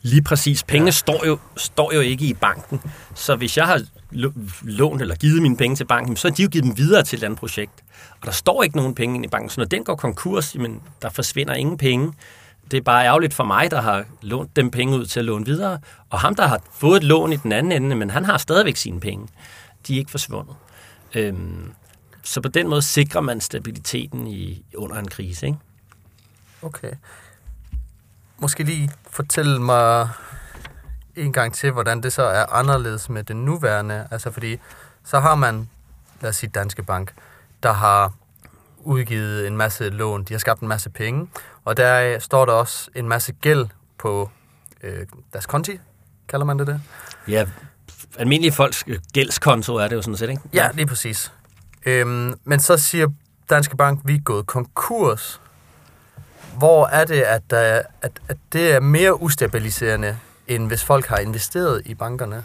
[0.02, 0.62] Lige præcis.
[0.62, 0.90] Pengene ja.
[0.90, 2.80] står, jo, står jo ikke i banken.
[3.14, 3.80] Så hvis jeg har
[4.62, 7.18] lånt eller givet mine penge til banken, så har de jo givet dem videre til
[7.18, 7.72] et andet projekt.
[8.20, 9.50] Og der står ikke nogen penge i banken.
[9.50, 12.12] Så når den går konkurs, jamen, der forsvinder ingen penge.
[12.70, 15.46] Det er bare ærgerligt for mig, der har lånt dem penge ud til at låne
[15.46, 15.78] videre.
[16.10, 18.76] Og ham, der har fået et lån i den anden ende, men han har stadigvæk
[18.76, 19.28] sine penge.
[19.86, 20.54] De er ikke forsvundet.
[21.14, 21.72] Øhm,
[22.22, 25.46] så på den måde sikrer man stabiliteten i, under en krise.
[25.46, 25.58] Ikke?
[26.62, 26.92] Okay.
[28.38, 30.08] Måske lige fortælle mig
[31.16, 34.08] en gang til, hvordan det så er anderledes med den nuværende.
[34.10, 34.58] Altså fordi,
[35.04, 35.68] så har man,
[36.20, 37.12] lad os sige Danske Bank,
[37.62, 38.12] der har
[38.78, 41.28] udgivet en masse lån, de har skabt en masse penge,
[41.64, 43.66] og der står der også en masse gæld
[43.98, 44.30] på
[44.82, 45.78] øh, deres konti,
[46.28, 46.80] kalder man det det?
[47.28, 47.46] Ja,
[48.18, 50.42] almindelige folks gældskonto er det jo sådan set, ikke?
[50.52, 51.32] Ja, lige præcis.
[51.86, 53.08] Øhm, men så siger
[53.50, 55.40] Danske Bank, vi er gået konkurs.
[56.58, 60.18] Hvor er det, at, der, at, at det er mere ustabiliserende,
[60.48, 62.44] end hvis folk har investeret i bankerne?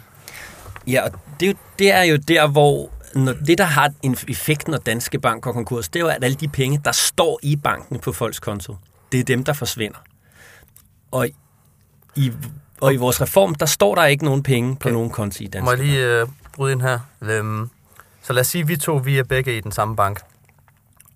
[0.87, 4.77] Ja, og det, det er jo der, hvor når det, der har en effekt, når
[4.77, 7.99] Danske Bank går konkurs, det er jo, at alle de penge, der står i banken
[7.99, 8.75] på folks konto,
[9.11, 9.97] det er dem, der forsvinder.
[11.11, 11.29] Og
[12.15, 12.31] i,
[12.81, 14.93] og i vores reform, der står der ikke nogen penge på okay.
[14.93, 16.99] nogen konti i Danske Må jeg lige uh, bryde ind her?
[17.21, 17.69] Øhm,
[18.27, 20.19] så lad os sige, at vi to vi er begge i den samme bank.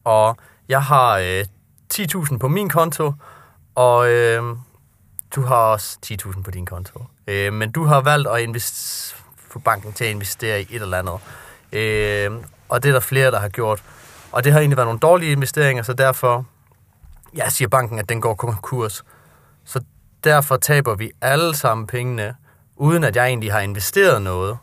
[0.04, 0.38] Og
[0.69, 1.45] jeg har øh,
[1.93, 3.13] 10.000 på min konto,
[3.76, 4.43] og øh,
[5.36, 7.06] du har også 10.000 på din konto.
[7.28, 10.97] Øh, men du har valgt at invest- få banken til at investere i et eller
[10.97, 11.19] andet.
[11.74, 13.84] Øh, og det er der flere, der har gjort.
[14.32, 16.45] Og det har egentlig været nogle dårlige investeringer, så derfor,
[17.34, 19.04] jeg siger banken, at den går konkurs.
[19.65, 19.82] Så
[20.24, 22.36] derfor taber vi alle sammen pengene,
[22.76, 24.58] uden at jeg egentlig har investeret noget.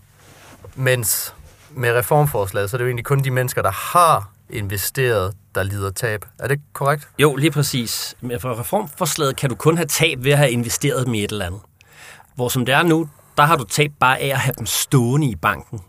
[0.74, 1.34] Mens
[1.78, 5.90] med reformforslaget, så er det jo egentlig kun de mennesker, der har investeret, der lider
[5.90, 6.24] tab.
[6.38, 7.08] Er det korrekt?
[7.18, 8.14] Jo, lige præcis.
[8.20, 11.46] Med for reformforslaget kan du kun have tab ved at have investeret i et eller
[11.46, 11.60] andet.
[12.34, 15.26] Hvor som det er nu, der har du tab bare af at have dem stående
[15.26, 15.80] i banken.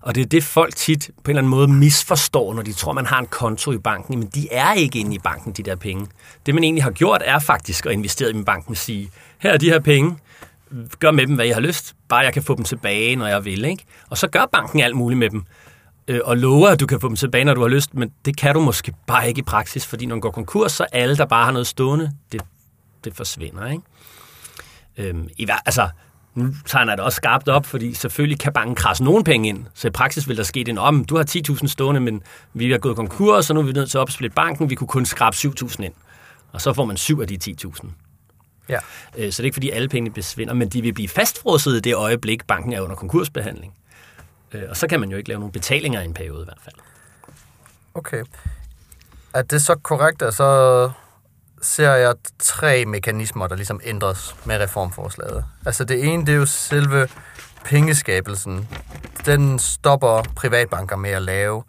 [0.00, 2.92] Og det er det, folk tit på en eller anden måde misforstår, når de tror,
[2.92, 4.18] man har en konto i banken.
[4.18, 6.06] Men de er ikke inde i banken, de der penge.
[6.46, 9.56] Det, man egentlig har gjort, er faktisk at investere i banken og sige, her er
[9.56, 10.16] de her penge,
[10.98, 13.44] gør med dem, hvad jeg har lyst, bare jeg kan få dem tilbage, når jeg
[13.44, 13.64] vil.
[13.64, 13.84] Ikke?
[14.10, 15.44] Og så gør banken alt muligt med dem,
[16.08, 18.36] øh, og lover, at du kan få dem tilbage, når du har lyst, men det
[18.36, 21.26] kan du måske bare ikke i praksis, fordi når du går konkurs, så alle, der
[21.26, 22.42] bare har noget stående, det,
[23.04, 23.66] det forsvinder.
[23.66, 23.82] Ikke?
[24.98, 25.88] Øhm, i, altså,
[26.34, 29.66] nu tegner jeg det også skarpt op, fordi selvfølgelig kan banken krasse nogen penge ind.
[29.74, 32.22] Så i praksis vil der ske det om, du har 10.000 stående, men
[32.54, 34.70] vi er gået konkurs, så nu er vi nødt til at opsplitte banken.
[34.70, 35.92] Vi kunne kun skrabe 7.000 ind.
[36.52, 37.86] Og så får man syv af de 10.000.
[38.70, 38.78] Ja.
[39.16, 41.80] Øh, så det er ikke, fordi alle pengene besvinder, men de vil blive fastfrosset i
[41.80, 43.74] det øjeblik, banken er under konkursbehandling.
[44.52, 46.60] Øh, og så kan man jo ikke lave nogle betalinger i en periode i hvert
[46.64, 46.74] fald.
[47.94, 48.24] Okay.
[49.34, 50.90] Er det så korrekt, at så
[51.62, 55.44] ser jeg tre mekanismer, der ligesom ændres med reformforslaget?
[55.66, 57.08] Altså det ene, det er jo selve
[57.64, 58.68] pengeskabelsen.
[59.26, 61.62] Den stopper privatbanker med at lave.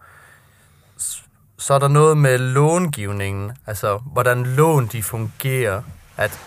[1.57, 5.81] Så er der noget med långivningen, altså hvordan lån de fungerer.
[6.17, 6.39] At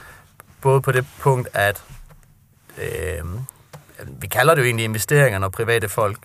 [0.65, 1.85] både på det punkt, at
[2.79, 3.25] øh,
[4.21, 6.19] vi kalder det jo egentlig investeringer, når private folk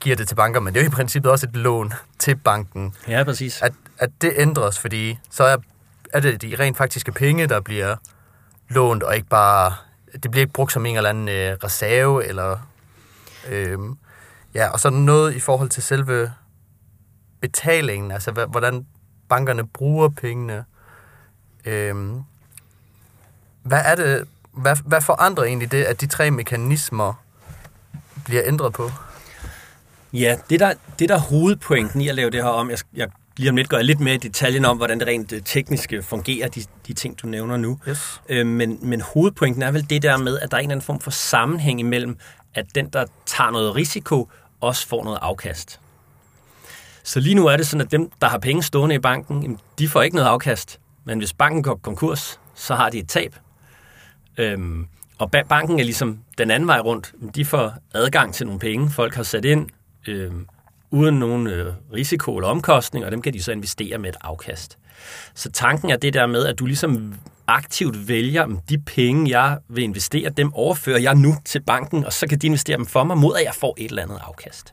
[0.00, 2.94] giver det til banker, men det er jo i princippet også et lån til banken.
[3.08, 3.62] Ja, præcis.
[3.62, 5.56] At, at det ændres, fordi så er,
[6.12, 7.96] er det de rent faktiske penge, der bliver
[8.68, 9.74] lånt, og ikke bare,
[10.22, 12.58] det bliver ikke brugt som en eller anden øh, reserve, eller,
[13.48, 13.78] øh,
[14.54, 16.32] ja, og så noget i forhold til selve
[17.40, 18.86] betalingen, altså hvordan
[19.28, 20.64] bankerne bruger pengene.
[21.64, 21.94] Øh,
[23.64, 27.14] hvad er det, hvad, hvad forandrer egentlig det, at de tre mekanismer
[28.24, 28.90] bliver ændret på?
[30.12, 33.08] Ja, det der, det der er hovedpointen i at lave det her om, jeg, jeg
[33.36, 36.02] lige om lidt går jeg lidt mere i detaljen om, hvordan det rent øh, tekniske
[36.02, 37.78] fungerer, de, de ting, du nævner nu.
[37.88, 38.20] Yes.
[38.28, 40.86] Øh, men, men hovedpointen er vel det der med, at der er en eller anden
[40.86, 42.16] form for sammenhæng imellem,
[42.54, 44.28] at den, der tager noget risiko,
[44.60, 45.80] også får noget afkast.
[47.02, 49.88] Så lige nu er det sådan, at dem, der har penge stående i banken, de
[49.88, 50.80] får ikke noget afkast.
[51.04, 53.34] Men hvis banken går konkurs, så har de et tab.
[54.38, 54.86] Øhm,
[55.18, 57.14] og banken er ligesom den anden vej rundt.
[57.34, 59.68] De får adgang til nogle penge, folk har sat ind,
[60.06, 60.32] øh,
[60.90, 64.78] uden nogen øh, risiko eller omkostning, og dem kan de så investere med et afkast.
[65.34, 67.14] Så tanken er det der med, at du ligesom
[67.46, 72.26] aktivt vælger, de penge, jeg vil investere, dem overfører jeg nu til banken, og så
[72.26, 74.72] kan de investere dem for mig, mod at jeg får et eller andet afkast.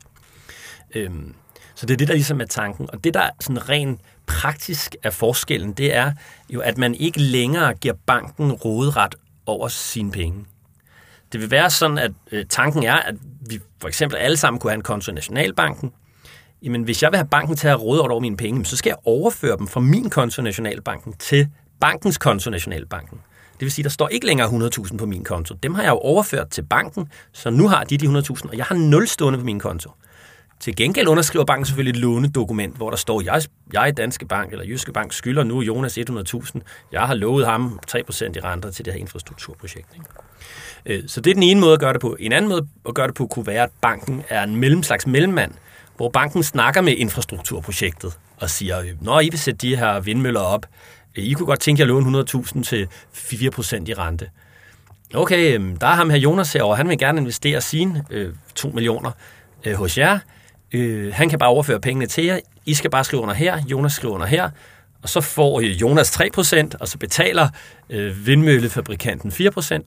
[0.95, 1.33] Øhm,
[1.75, 2.89] så det er det, der ligesom er tanken.
[2.93, 6.11] Og det, der sådan rent praktisk er forskellen, det er
[6.49, 10.45] jo, at man ikke længere giver banken råderet over sine penge.
[11.31, 13.15] Det vil være sådan, at øh, tanken er, at
[13.49, 15.91] vi for eksempel alle sammen kunne have en konto i Nationalbanken.
[16.63, 18.97] Jamen, hvis jeg vil have banken til at råde over mine penge, så skal jeg
[19.05, 21.47] overføre dem fra min konto i Nationalbanken til
[21.79, 23.17] bankens konto i Nationalbanken.
[23.53, 25.55] Det vil sige, der står ikke længere 100.000 på min konto.
[25.63, 28.65] Dem har jeg jo overført til banken, så nu har de de 100.000, og jeg
[28.65, 29.91] har 0 stående på min konto.
[30.61, 33.41] Til gengæld underskriver banken selvfølgelig et lånedokument, hvor der står, jeg,
[33.73, 36.59] jeg er Danske Bank eller Jyske Bank skylder nu Jonas 100.000.
[36.91, 37.97] Jeg har lovet ham 3%
[38.35, 39.87] i renter til det her infrastrukturprojekt.
[39.93, 41.07] Ikke?
[41.07, 42.17] Så det er den ene måde at gøre det på.
[42.19, 45.07] En anden måde at gøre det på kunne være, at banken er en mellem, slags
[45.07, 45.51] mellemmand,
[45.97, 50.39] hvor banken snakker med infrastrukturprojektet og siger, øh, når I vil sætte de her vindmøller
[50.39, 50.65] op,
[51.17, 54.29] øh, I kunne godt tænke jer at låne 100.000 til 4% i rente.
[55.13, 58.69] Okay, øhm, der er ham her Jonas herovre, han vil gerne investere sine øh, 2
[58.69, 59.11] millioner
[59.65, 60.19] øh, hos jer.
[60.73, 62.39] Øh, han kan bare overføre pengene til jer.
[62.65, 64.49] I skal bare skrive under her, Jonas skriver under her,
[65.03, 67.49] og så får Jonas 3%, og så betaler
[67.89, 69.79] øh, vindmøllefabrikanten 4%,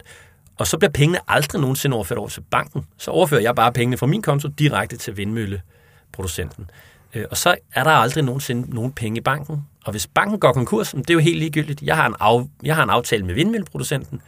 [0.58, 2.86] og så bliver pengene aldrig nogensinde overført over til banken.
[2.98, 6.70] Så overfører jeg bare pengene fra min konto direkte til vindmølleproducenten.
[7.14, 9.66] Øh, og så er der aldrig nogensinde nogen penge i banken.
[9.84, 11.82] Og hvis banken går konkurs, det er jo helt ligegyldigt.
[11.82, 14.22] Jeg har en, af, jeg har en aftale med vindmølleproducenten.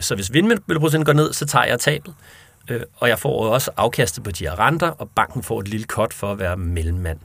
[0.00, 2.14] Så hvis vindmølleproducenten går ned, så tager jeg tabet.
[2.68, 5.86] Øh, og jeg får også afkastet på de her renter, og banken får et lille
[5.86, 7.18] kort for at være mellemmand.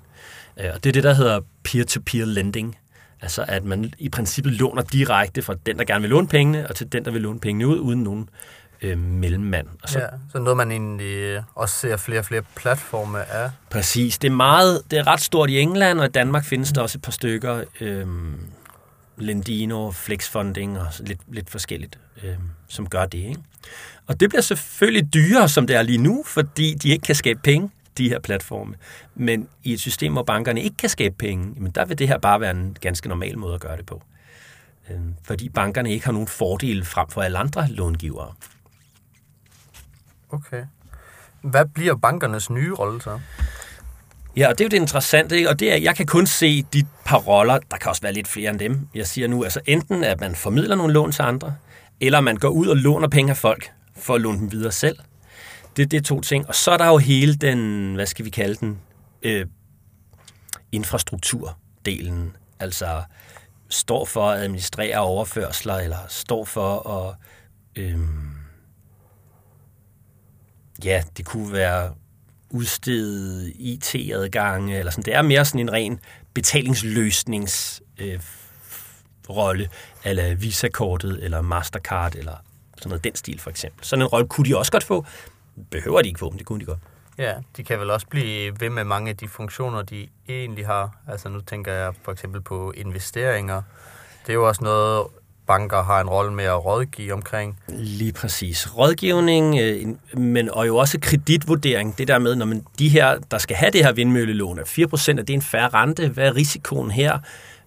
[0.60, 2.77] Øh, og det er det, der hedder peer-to-peer lending.
[3.21, 6.75] Altså at man i princippet låner direkte fra den, der gerne vil låne pengene, og
[6.75, 8.29] til den, der vil låne pengene ud, uden nogen
[8.82, 9.67] øh, mellemmand.
[9.84, 13.49] Og så, ja, så noget, man egentlig også ser flere og flere platforme af.
[13.69, 14.17] Præcis.
[14.17, 16.97] Det er, meget, det er ret stort i England, og i Danmark findes der også
[16.97, 17.63] et par stykker.
[17.82, 18.08] Øh,
[19.17, 22.36] Lendino, Flexfunding og lidt, lidt forskelligt, øh,
[22.67, 23.17] som gør det.
[23.17, 23.41] Ikke?
[24.08, 27.39] Og det bliver selvfølgelig dyrere, som det er lige nu, fordi de ikke kan skabe
[27.43, 28.76] penge de her platforme.
[29.15, 32.17] Men i et system, hvor bankerne ikke kan skabe penge, jamen der vil det her
[32.17, 34.04] bare være en ganske normal måde at gøre det på.
[34.89, 38.34] Øh, fordi bankerne ikke har nogen fordele frem for alle andre långivere.
[40.30, 40.65] Okay.
[41.41, 43.19] Hvad bliver bankernes nye rolle så?
[44.38, 45.50] Ja, og det er jo det interessante, ikke?
[45.50, 48.50] og det er, jeg kan kun se de paroller, der kan også være lidt flere
[48.50, 48.88] end dem.
[48.96, 51.56] Jeg siger nu, altså enten at man formidler nogle lån til andre,
[52.02, 54.98] eller man går ud og låner penge af folk for at låne dem videre selv.
[55.78, 56.48] Det, det er to ting.
[56.48, 58.80] Og så er der jo hele den, hvad skal vi kalde den,
[59.22, 59.46] øh,
[60.72, 62.36] infrastrukturdelen.
[62.60, 63.04] Altså
[63.69, 67.15] står for at administrere overførsler, eller står for at...
[67.76, 68.00] Øh,
[70.84, 71.93] ja, det kunne være
[72.54, 75.04] udstede IT-adgange, eller sådan.
[75.04, 76.00] Det er mere sådan en ren
[76.34, 78.20] betalingsløsnings øh,
[79.30, 79.70] rolle,
[80.04, 82.36] eller Visa-kortet, eller Mastercard, eller
[82.78, 83.86] sådan noget den stil for eksempel.
[83.86, 85.06] Sådan en rolle kunne de også godt få,
[85.70, 86.80] behøver de ikke få dem, det kunne de godt.
[87.18, 90.98] Ja, de kan vel også blive ved med mange af de funktioner, de egentlig har.
[91.08, 93.62] Altså nu tænker jeg for eksempel på investeringer.
[94.22, 95.08] Det er jo også noget,
[95.47, 97.60] banker har en rolle med at rådgive omkring.
[97.67, 98.77] Lige præcis.
[98.77, 99.86] Rådgivning, øh,
[100.19, 101.97] men og jo også kreditvurdering.
[101.97, 105.19] Det der med, når man de her, der skal have det her vindmøllelån, at 4%
[105.19, 106.08] er det en færre rente.
[106.08, 107.19] Hvad er risikoen her?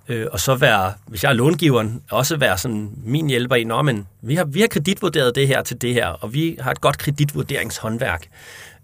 [0.09, 3.83] Øh, og så være, hvis jeg er långiveren, også være sådan min hjælper i, Nå,
[3.83, 6.81] men vi har, vi har kreditvurderet det her til det her, og vi har et
[6.81, 8.27] godt kreditvurderingshåndværk.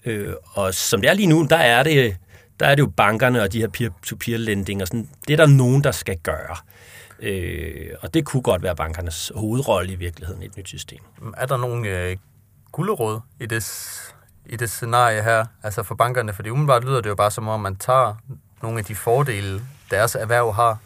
[0.04, 2.16] Øh, og som det er lige nu, der er det,
[2.60, 5.46] der er det jo bankerne og de her peer-to-peer lending og sådan, det er der
[5.46, 6.56] nogen, der skal gøre.
[7.22, 11.00] Øh, og det kunne godt være bankernes hovedrolle i virkeligheden i et nyt system.
[11.36, 12.16] Er der nogen øh,
[12.72, 13.64] gulderåd i det,
[14.46, 16.32] i det scenarie her, altså for bankerne?
[16.32, 18.14] Fordi umiddelbart lyder det jo bare som om, man tager
[18.62, 20.78] nogle af de fordele, deres erhverv har.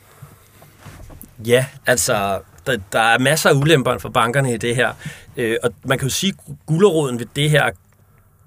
[1.47, 4.93] Ja, altså, der, der er masser af ulemper for bankerne i det her.
[5.37, 7.71] Øh, og man kan jo sige, at gulderåden ved det her,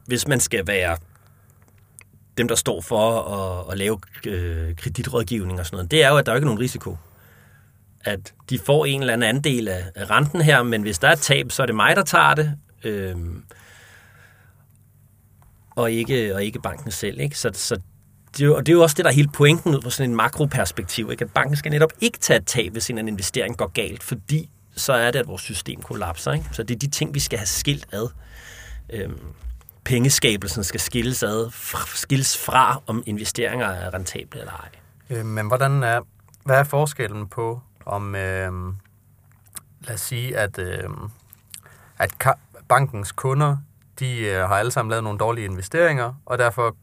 [0.05, 0.97] hvis man skal være
[2.37, 6.17] dem, der står for at, at lave øh, kreditrådgivning og sådan noget, det er jo,
[6.17, 6.97] at der er ikke nogen risiko
[8.09, 11.19] at de får en eller anden andel af, renten her, men hvis der er et
[11.19, 13.43] tab, så er det mig, der tager det, øhm,
[15.75, 17.19] og, ikke, og ikke banken selv.
[17.19, 17.37] Ikke?
[17.37, 17.75] Så, så
[18.31, 19.89] det, er jo, og det er jo også det, der er hele pointen ud fra
[19.89, 21.25] sådan en makroperspektiv, ikke?
[21.25, 24.93] at banken skal netop ikke tage et tab, hvis en investering går galt, fordi så
[24.93, 26.31] er det, at vores system kollapser.
[26.31, 26.45] Ikke?
[26.51, 28.07] Så det er de ting, vi skal have skilt ad.
[28.89, 29.19] Øhm,
[29.83, 31.51] pengeskabelsen skal skilles ad,
[31.95, 34.69] skilles fra, om investeringer er rentable eller ej.
[35.09, 36.01] Øh, men hvordan er,
[36.45, 38.51] hvad er forskellen på om, øh,
[39.81, 40.89] lad os sige, at, øh,
[41.97, 42.15] at
[42.67, 43.57] bankens kunder,
[43.99, 46.75] de øh, har alle sammen lavet nogle dårlige investeringer, og derfor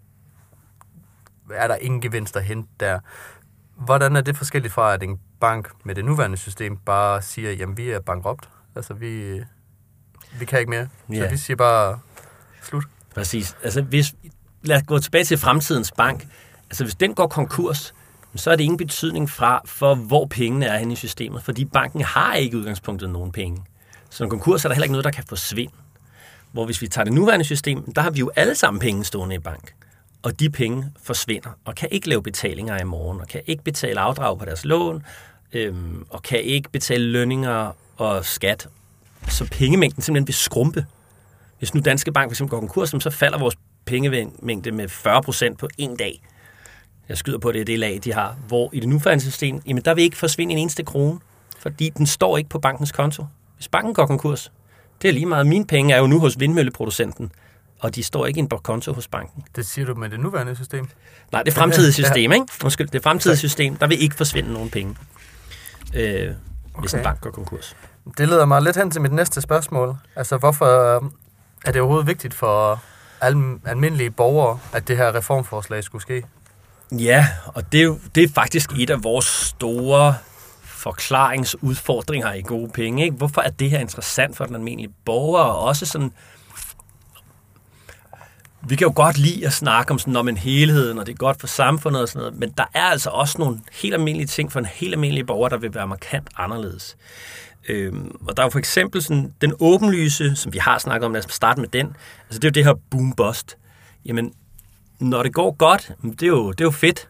[1.51, 2.99] er der ingen gevinst at hente der.
[3.75, 7.77] Hvordan er det forskelligt fra, at en bank med det nuværende system bare siger, jamen
[7.77, 9.41] vi er bankrupt, altså vi,
[10.39, 10.89] vi kan ikke mere.
[11.25, 11.99] Så vi siger bare
[12.63, 12.85] slut.
[13.15, 13.57] Præcis.
[13.63, 14.15] Altså hvis,
[14.63, 16.27] lad os gå tilbage til fremtidens bank.
[16.71, 17.95] Altså hvis den går konkurs,
[18.39, 22.01] så er det ingen betydning fra, for hvor pengene er henne i systemet, fordi banken
[22.01, 23.63] har ikke udgangspunktet nogen penge.
[24.11, 25.73] Så en konkurs er der heller ikke noget, der kan forsvinde.
[26.53, 29.35] Hvor hvis vi tager det nuværende system, der har vi jo alle sammen penge stående
[29.35, 29.75] i bank.
[30.23, 34.01] Og de penge forsvinder, og kan ikke lave betalinger i morgen, og kan ikke betale
[34.01, 35.03] afdrag på deres lån,
[35.53, 38.69] øhm, og kan ikke betale lønninger og skat.
[39.29, 40.87] Så pengemængden simpelthen vil skrumpe.
[41.59, 44.89] Hvis nu Danske Bank for eksempel går konkurs, så falder vores pengemængde med
[45.53, 46.23] 40% på en dag
[47.09, 49.95] jeg skyder på det, det lag, de har, hvor i det nuværende system, jamen der
[49.95, 51.19] vil ikke forsvinde en eneste krone,
[51.59, 53.25] fordi den står ikke på bankens konto.
[53.57, 54.53] Hvis banken går konkurs,
[55.03, 55.47] det er lige meget.
[55.47, 57.33] Mine penge er jo nu hos vindmølleproducenten,
[57.81, 59.45] og de står ikke i en konto hos banken.
[59.57, 60.89] Det siger du med det nuværende system?
[61.33, 62.47] Nej, det fremtidige system, ikke?
[62.65, 64.97] Undskyld, det fremtidige system, der vil ikke forsvinde nogen penge,
[65.95, 66.31] øh,
[66.81, 66.99] hvis okay.
[66.99, 67.77] en bank går konkurs.
[68.19, 69.97] Det leder mig lidt hen til mit næste spørgsmål.
[70.17, 70.67] Altså, hvorfor
[71.67, 72.83] er det overhovedet vigtigt for
[73.67, 76.23] almindelige borgere, at det her reformforslag skulle ske?
[76.93, 80.15] Ja, og det er, jo, det er faktisk et af vores store
[80.63, 83.05] forklaringsudfordringer i gode penge.
[83.05, 83.17] Ikke?
[83.17, 85.41] Hvorfor er det her interessant for den almindelige borger?
[85.41, 86.13] Og også sådan,
[88.69, 91.17] vi kan jo godt lide at snakke om sådan om en helhed, og det er
[91.17, 94.53] godt for samfundet og sådan noget, men der er altså også nogle helt almindelige ting
[94.53, 96.97] for en helt almindelig borger, der vil være markant anderledes.
[97.69, 101.13] Øhm, og der er jo for eksempel sådan, den åbenlyse, som vi har snakket om,
[101.13, 101.97] lad os starte med den,
[102.27, 103.57] altså det er jo det her boom-bust.
[104.05, 104.33] Jamen,
[105.01, 107.09] når det går godt, det er jo, det er jo fedt.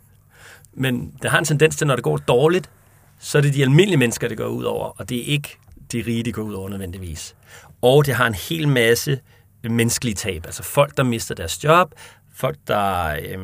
[0.72, 2.70] Men det har en tendens til, når det går dårligt,
[3.18, 5.58] så er det de almindelige mennesker, det går ud over, og det er ikke
[5.92, 7.34] de rige, det går ud over nødvendigvis.
[7.82, 9.20] Og det har en hel masse
[9.62, 10.46] menneskelige tab.
[10.46, 11.94] Altså folk, der mister deres job,
[12.34, 13.42] folk, der øhm,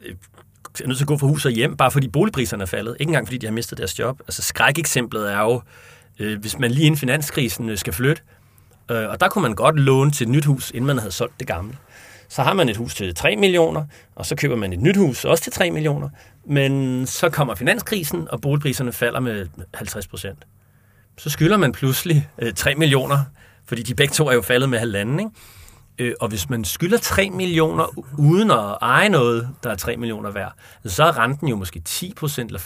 [0.00, 0.14] øh,
[0.82, 2.96] er nødt til at gå fra hus og hjem, bare fordi boligpriserne er faldet.
[3.00, 4.20] Ikke engang fordi de har mistet deres job.
[4.20, 5.62] Altså skrækeksemplet er jo,
[6.18, 8.22] øh, hvis man lige inden finanskrisen øh, skal flytte,
[8.90, 11.40] øh, og der kunne man godt låne til et nyt hus, inden man havde solgt
[11.40, 11.76] det gamle.
[12.28, 13.84] Så har man et hus til 3 millioner,
[14.14, 16.08] og så køber man et nyt hus også til 3 millioner.
[16.46, 20.38] Men så kommer finanskrisen, og boligpriserne falder med 50 procent.
[21.18, 23.18] Så skylder man pludselig øh, 3 millioner,
[23.66, 25.20] fordi de begge to er jo faldet med halvanden.
[25.20, 25.30] Ikke?
[25.98, 30.30] Øh, og hvis man skylder 3 millioner uden at eje noget, der er 3 millioner
[30.30, 30.52] værd,
[30.86, 32.58] så er renten jo måske 10% eller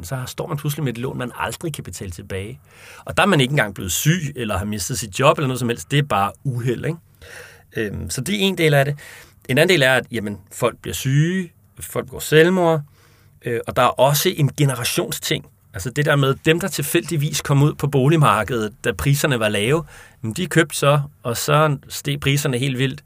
[0.00, 2.60] 15%, så står man pludselig med et lån, man aldrig kan betale tilbage.
[3.04, 5.58] Og der er man ikke engang blevet syg, eller har mistet sit job, eller noget
[5.58, 5.90] som helst.
[5.90, 6.98] Det er bare uheld, ikke?
[7.76, 8.96] Øhm, så det er en del af det.
[9.48, 12.82] En anden del er, at jamen, folk bliver syge, folk går selvmord,
[13.44, 15.46] øh, og der er også en generationsting.
[15.74, 19.84] Altså det der med, dem der tilfældigvis kom ud på boligmarkedet, da priserne var lave,
[20.36, 23.04] de købte så, og så steg priserne helt vildt,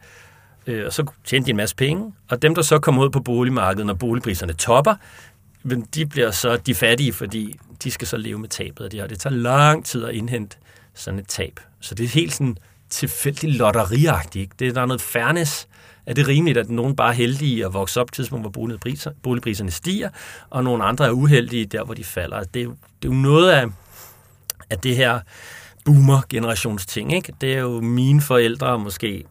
[0.67, 2.13] øh, og så tjente de en masse penge.
[2.29, 4.95] Og dem, der så kom ud på boligmarkedet, når boligpriserne topper,
[5.95, 9.11] de bliver så de fattige, fordi de skal så leve med tabet af det, og
[9.11, 10.57] det tager lang tid at indhente
[10.95, 11.61] sådan et tab.
[11.81, 12.57] Så det er helt sådan
[12.93, 14.59] tilfældigt lotteriagtigt.
[14.59, 15.69] Det, der er noget fairness.
[16.07, 18.79] Er det rimeligt, at nogen bare er heldige at vokse op på tidspunkt, hvor
[19.23, 20.11] boligpriserne stiger,
[20.51, 22.45] og nogle andre er uheldige der, hvor de falder?
[22.45, 22.67] Det er,
[23.03, 23.67] det er jo noget af,
[24.71, 25.21] af det her
[25.85, 27.13] boomer-generationsting.
[27.15, 27.33] Ikke?
[27.41, 29.25] Det er jo mine forældre måske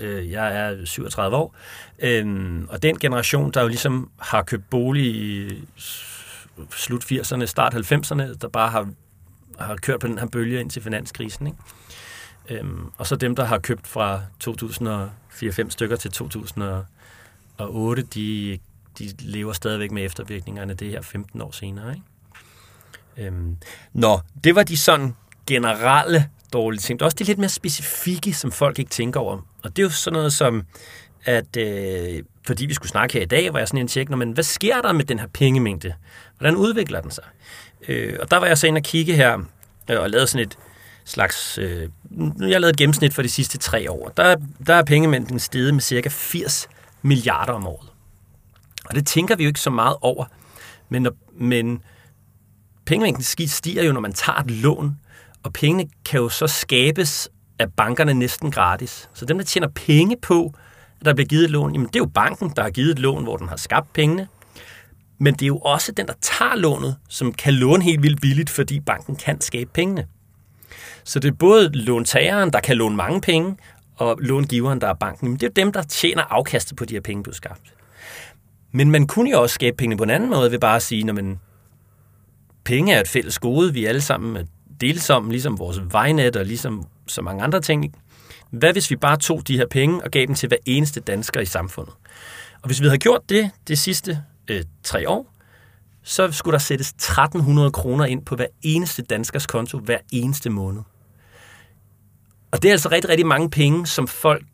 [0.00, 1.54] Øh, jeg er 37 år.
[1.98, 5.48] Øh, og den generation, der jo ligesom har købt bolig i
[6.70, 8.88] slut 80'erne, start 90'erne, der bare har,
[9.58, 11.46] har kørt på den her bølge ind til finanskrisen.
[11.46, 11.58] Ikke?
[12.50, 18.58] Øhm, og så dem, der har købt fra 2004-5 stykker til 2008, de,
[18.98, 21.94] de lever stadigvæk med eftervirkningerne det her 15 år senere.
[21.94, 22.02] Ikke?
[23.16, 23.56] Øhm,
[23.92, 25.14] nå, det var de sådan
[25.46, 26.98] generelle dårlige ting.
[26.98, 29.46] Det er også de lidt mere specifikke, som folk ikke tænker over.
[29.62, 30.62] Og det er jo sådan noget som,
[31.24, 34.32] at øh, fordi vi skulle snakke her i dag, var jeg sådan en tjek, men
[34.32, 35.94] hvad sker der med den her pengemængde?
[36.38, 37.24] Hvordan udvikler den sig?
[37.88, 39.38] Øh, og der var jeg så inde og kigge her,
[39.90, 40.58] øh, og lavede sådan et
[41.04, 41.58] slags...
[41.58, 41.88] Øh,
[42.40, 44.12] jeg har lavet et gennemsnit for de sidste tre år.
[44.16, 44.36] Der,
[44.66, 46.68] der er pengemængden steget med cirka 80
[47.02, 47.88] milliarder om året.
[48.84, 50.24] Og det tænker vi jo ikke så meget over.
[50.88, 51.82] Men, men
[52.84, 54.96] pengemængden stiger jo, når man tager et lån,
[55.42, 57.28] og pengene kan jo så skabes
[57.58, 59.08] af bankerne næsten gratis.
[59.14, 60.54] Så dem, der tjener penge på,
[61.00, 62.98] at der bliver givet et lån, jamen det er jo banken, der har givet et
[62.98, 64.28] lån, hvor den har skabt pengene.
[65.18, 68.50] Men det er jo også den, der tager lånet, som kan låne helt vildt billigt,
[68.50, 70.06] fordi banken kan skabe pengene.
[71.04, 73.56] Så det er både låntageren, der kan låne mange penge,
[73.96, 75.28] og långiveren, der er banken.
[75.28, 77.74] Men det er dem, der tjener afkastet på de her penge, du har skabt.
[78.72, 81.08] Men man kunne jo også skabe pengene på en anden måde ved bare at sige,
[81.08, 81.40] at man,
[82.64, 84.44] penge er et fælles gode, vi alle sammen er
[84.80, 87.94] delsomme, ligesom vores vejnet og ligesom så mange andre ting.
[88.50, 91.40] Hvad hvis vi bare tog de her penge og gav dem til hver eneste dansker
[91.40, 91.94] i samfundet?
[92.62, 95.32] Og hvis vi havde gjort det de sidste øh, tre år,
[96.02, 100.82] så skulle der sættes 1300 kroner ind på hver eneste danskers konto hver eneste måned.
[102.52, 104.44] Og det er altså rigtig, rigtig mange penge, som folk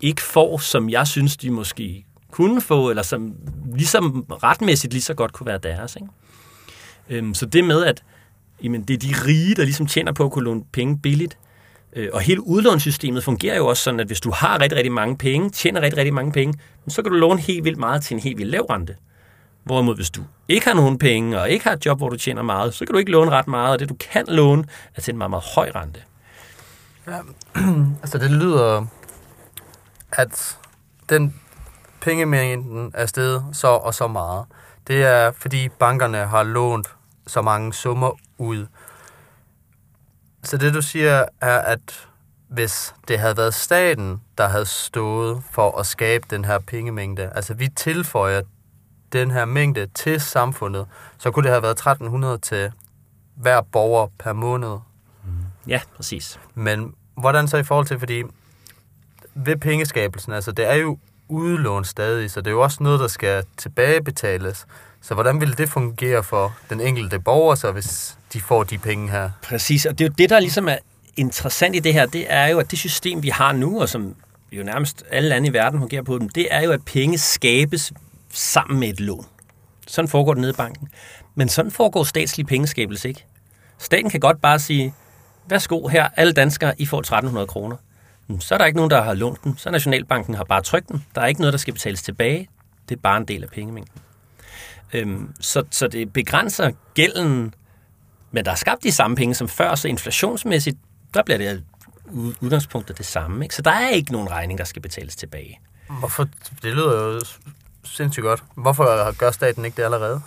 [0.00, 3.34] ikke får, som jeg synes, de måske kunne få, eller som
[3.74, 5.96] ligesom retmæssigt lige så godt kunne være deres.
[5.96, 6.08] Ikke?
[7.08, 8.02] Øhm, så det med, at
[8.62, 11.38] jamen, det er de rige, der ligesom tjener på at kunne låne penge billigt,
[11.96, 15.16] øh, og hele udlånssystemet fungerer jo også sådan, at hvis du har rigtig, rigtig mange
[15.16, 18.20] penge, tjener rigtig, rigtig mange penge, så kan du låne helt vildt meget til en
[18.20, 18.96] helt vildt lav rente.
[19.64, 22.42] Hvorimod hvis du ikke har nogen penge, og ikke har et job, hvor du tjener
[22.42, 25.12] meget, så kan du ikke låne ret meget, og det du kan låne er til
[25.12, 26.00] en meget, meget høj rente.
[27.06, 27.20] Ja,
[28.02, 28.86] altså det lyder,
[30.12, 30.58] at
[31.08, 31.40] den
[32.00, 34.46] pengemængden er steget så og så meget.
[34.86, 36.96] Det er, fordi bankerne har lånt
[37.26, 38.66] så mange summer ud.
[40.42, 42.08] Så det du siger er, at
[42.48, 47.54] hvis det havde været staten, der havde stået for at skabe den her pengemængde, altså
[47.54, 48.42] vi tilføjer
[49.12, 50.86] den her mængde til samfundet,
[51.18, 52.72] så kunne det have været 1300 til
[53.36, 54.78] hver borger per måned.
[55.68, 56.40] Ja, præcis.
[56.54, 58.22] Men hvordan så i forhold til, fordi
[59.34, 60.98] ved pengeskabelsen, altså det er jo
[61.28, 64.66] udlån stadig, så det er jo også noget, der skal tilbagebetales.
[65.02, 69.10] Så hvordan vil det fungere for den enkelte borger, så hvis de får de penge
[69.10, 69.30] her?
[69.42, 70.76] Præcis, og det er jo det, der ligesom er
[71.16, 74.14] interessant i det her, det er jo, at det system, vi har nu, og som
[74.52, 77.92] jo nærmest alle lande i verden fungerer på dem, det er jo, at penge skabes
[78.30, 79.26] sammen med et lån.
[79.86, 80.88] Sådan foregår det nede i banken.
[81.34, 83.24] Men sådan foregår statslig pengeskabelse ikke.
[83.78, 84.94] Staten kan godt bare sige,
[85.52, 87.76] værsgo her, alle danskere, I får 1300 kroner.
[88.40, 89.56] Så er der ikke nogen, der har lånt dem.
[89.56, 91.00] Så Nationalbanken har bare trykt dem.
[91.14, 92.48] Der er ikke noget, der skal betales tilbage.
[92.88, 94.02] Det er bare en del af pengemængden.
[94.92, 97.54] Øhm, så, så det begrænser gælden,
[98.30, 100.76] men der er skabt de samme penge som før, så inflationsmæssigt,
[101.14, 101.64] der bliver det
[102.40, 103.44] udgangspunktet det samme.
[103.44, 103.54] Ikke?
[103.54, 105.60] Så der er ikke nogen regning, der skal betales tilbage.
[105.98, 106.28] Hvorfor?
[106.62, 107.20] Det lyder jo
[107.84, 108.42] sindssygt godt.
[108.54, 110.20] Hvorfor gør staten ikke det allerede?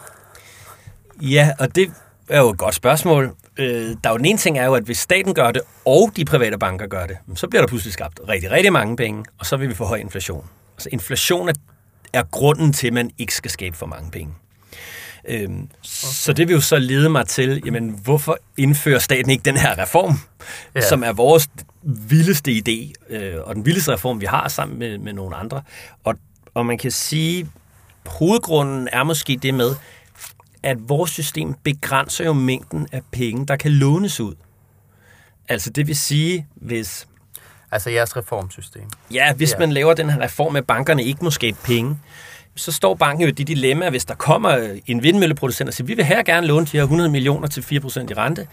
[1.21, 1.93] Ja, og det
[2.29, 3.35] er jo et godt spørgsmål.
[3.57, 6.11] Øh, der er jo den ene ting er jo, at hvis staten gør det, og
[6.15, 9.45] de private banker gør det, så bliver der pludselig skabt rigtig, rigtig mange penge, og
[9.45, 10.45] så vil vi få høj inflation.
[10.77, 11.53] Altså inflation er,
[12.13, 14.33] er grunden til, at man ikke skal skabe for mange penge.
[15.27, 15.67] Øhm, okay.
[15.83, 19.77] Så det vil jo så lede mig til, jamen, hvorfor indfører staten ikke den her
[19.77, 20.19] reform,
[20.75, 20.81] ja.
[20.81, 21.49] som er vores
[21.83, 25.61] vildeste idé, øh, og den vildeste reform, vi har sammen med, med nogle andre.
[26.03, 26.15] Og,
[26.53, 27.47] og man kan sige,
[28.05, 29.75] hovedgrunden er måske det med,
[30.65, 34.35] at vores system begrænser jo mængden af penge, der kan lånes ud.
[35.49, 37.07] Altså det vil sige, hvis...
[37.71, 38.83] Altså jeres reformsystem.
[39.11, 39.59] Ja, hvis ja.
[39.59, 41.97] man laver den her reform med, at bankerne ikke må skabe penge,
[42.55, 45.93] så står banken jo i det dilemma, hvis der kommer en vindmølleproducent og siger, vi
[45.93, 48.47] vil her gerne låne de her 100 millioner til 4% i rente.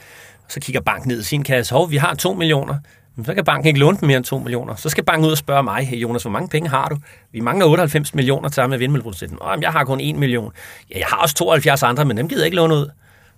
[0.48, 2.78] Så kigger banken ned i sin kasse, hov, vi har 2 millioner.
[3.24, 4.74] Så kan banken ikke låne dem mere end 2 millioner.
[4.74, 6.96] Så skal banken ud og spørge mig, hey Jonas, hvor mange penge har du?
[7.32, 9.38] Vi mangler 98 millioner til med vindmølleproducenten.
[9.40, 10.52] Åh, jeg har kun 1 million.
[10.90, 12.90] Ja, jeg har også 72 andre, men dem gider jeg ikke låne ud.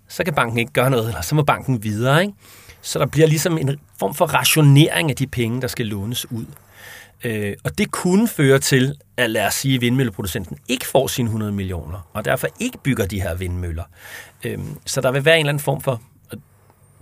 [0.09, 2.22] Så kan banken ikke gøre noget, eller så må banken videre.
[2.22, 2.35] Ikke?
[2.83, 6.47] Så der bliver ligesom en form for rationering af de penge, der skal lånes ud.
[7.25, 11.27] Øh, og det kunne føre til, at lad os sige, at vindmølleproducenten ikke får sine
[11.27, 13.85] 100 millioner, og derfor ikke bygger de her vindmøller.
[14.45, 16.01] Øh, så der vil være en eller anden form for,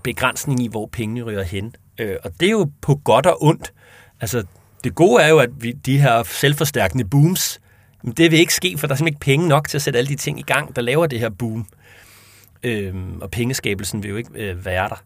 [0.03, 1.75] begrænsning i, hvor pengene ryger hen.
[2.03, 3.72] Øh, og det er jo på godt og ondt.
[4.20, 4.44] Altså,
[4.84, 7.61] det gode er jo, at vi, de her selvforstærkende booms,
[8.03, 9.98] men det vil ikke ske, for der er simpelthen ikke penge nok til at sætte
[9.98, 11.66] alle de ting i gang, der laver det her boom.
[12.62, 15.03] Øhm, og pengeskabelsen vil jo ikke øh, være der.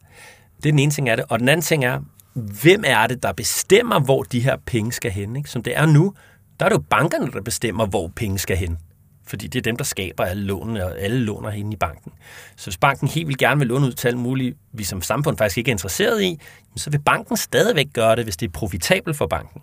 [0.57, 1.27] Det er den ene ting af det.
[1.29, 2.01] Og den anden ting er,
[2.35, 5.37] hvem er det, der bestemmer, hvor de her penge skal hen?
[5.37, 5.51] Ikke?
[5.51, 6.15] Som det er nu,
[6.61, 8.79] der er det jo bankerne, der bestemmer, hvor penge skal hen.
[9.27, 12.13] Fordi det er dem, der skaber alle lånene, og alle låner inde i banken.
[12.57, 15.39] Så hvis banken helt vil gerne vil låne ud til alt muligt, vi som samfund
[15.39, 16.41] faktisk ikke er interesseret i,
[16.77, 19.63] så vil banken stadigvæk gøre det, hvis det er profitabelt for banken.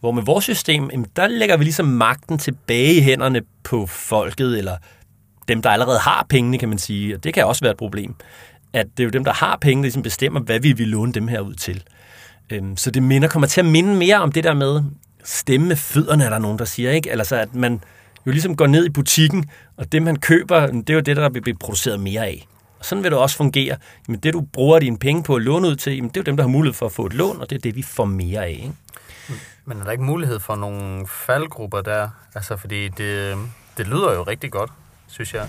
[0.00, 4.76] Hvor med vores system, der lægger vi ligesom magten tilbage i hænderne på folket, eller
[5.48, 7.14] dem, der allerede har pengene, kan man sige.
[7.14, 8.14] Og det kan også være et problem.
[8.72, 11.12] At det er jo dem, der har pengene, der ligesom bestemmer, hvad vi vil låne
[11.12, 11.82] dem her ud til.
[12.50, 14.82] Øhm, så det minder, kommer til at minde mere om det der med
[15.24, 16.90] stemme med fødderne, er der nogen, der siger.
[16.90, 17.10] Ikke?
[17.10, 17.80] Eller så at man
[18.26, 21.28] jo ligesom går ned i butikken, og det, man køber, det er jo det, der
[21.28, 22.46] vil blive produceret mere af.
[22.78, 23.76] Og sådan vil det også fungere.
[24.08, 26.24] Men det, du bruger dine penge på at låne ud til, jamen, det er jo
[26.24, 28.04] dem, der har mulighed for at få et lån, og det er det, vi får
[28.04, 28.50] mere af.
[28.50, 28.72] Ikke?
[29.64, 32.08] Men er der ikke mulighed for nogle faldgrupper der?
[32.34, 33.36] Altså, fordi det,
[33.76, 34.70] det lyder jo rigtig godt,
[35.06, 35.48] synes jeg.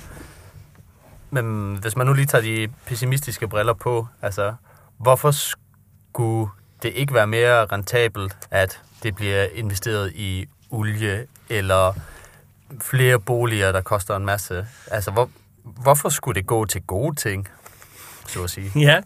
[1.31, 4.53] Men hvis man nu lige tager de pessimistiske briller på, altså,
[4.97, 6.51] hvorfor skulle
[6.83, 11.93] det ikke være mere rentabelt, at det bliver investeret i olie eller
[12.81, 14.65] flere boliger, der koster en masse?
[14.91, 15.29] Altså, hvor,
[15.63, 17.47] hvorfor skulle det gå til gode ting,
[18.27, 18.71] så at sige?
[18.75, 18.99] Ja,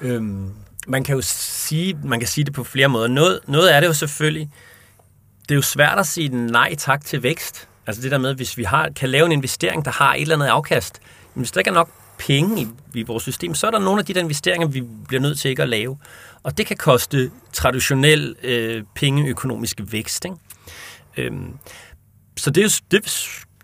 [0.00, 0.52] øhm,
[0.86, 3.08] man kan jo sige, man kan sige det på flere måder.
[3.08, 4.50] Noget, noget er det jo selvfølgelig,
[5.42, 7.68] det er jo svært at sige nej tak til vækst.
[7.86, 10.34] Altså det der med, hvis vi har, kan lave en investering, der har et eller
[10.34, 11.00] andet afkast,
[11.34, 13.98] men hvis der ikke er nok penge i, i vores system, så er der nogle
[13.98, 15.98] af de der investeringer, vi bliver nødt til ikke at lave.
[16.42, 20.24] Og det kan koste traditionel øh, pengeøkonomisk vækst.
[20.24, 20.36] Ikke?
[21.16, 21.58] Øhm,
[22.36, 23.12] så det, er jo, det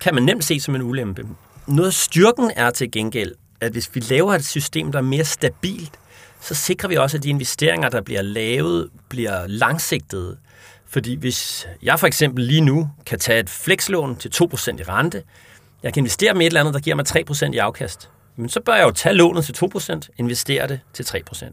[0.00, 1.26] kan man nemt se som en ulempe.
[1.66, 5.24] Noget af styrken er til gengæld, at hvis vi laver et system, der er mere
[5.24, 5.98] stabilt,
[6.40, 10.36] så sikrer vi også, at de investeringer, der bliver lavet, bliver langsigtede.
[10.88, 15.22] Fordi hvis jeg for eksempel lige nu kan tage et flekslån til 2% i rente,
[15.82, 17.06] jeg kan investere med et eller andet, der giver mig
[17.48, 21.02] 3% i afkast, men så bør jeg jo tage lånet til 2%, investere det til
[21.02, 21.52] 3%.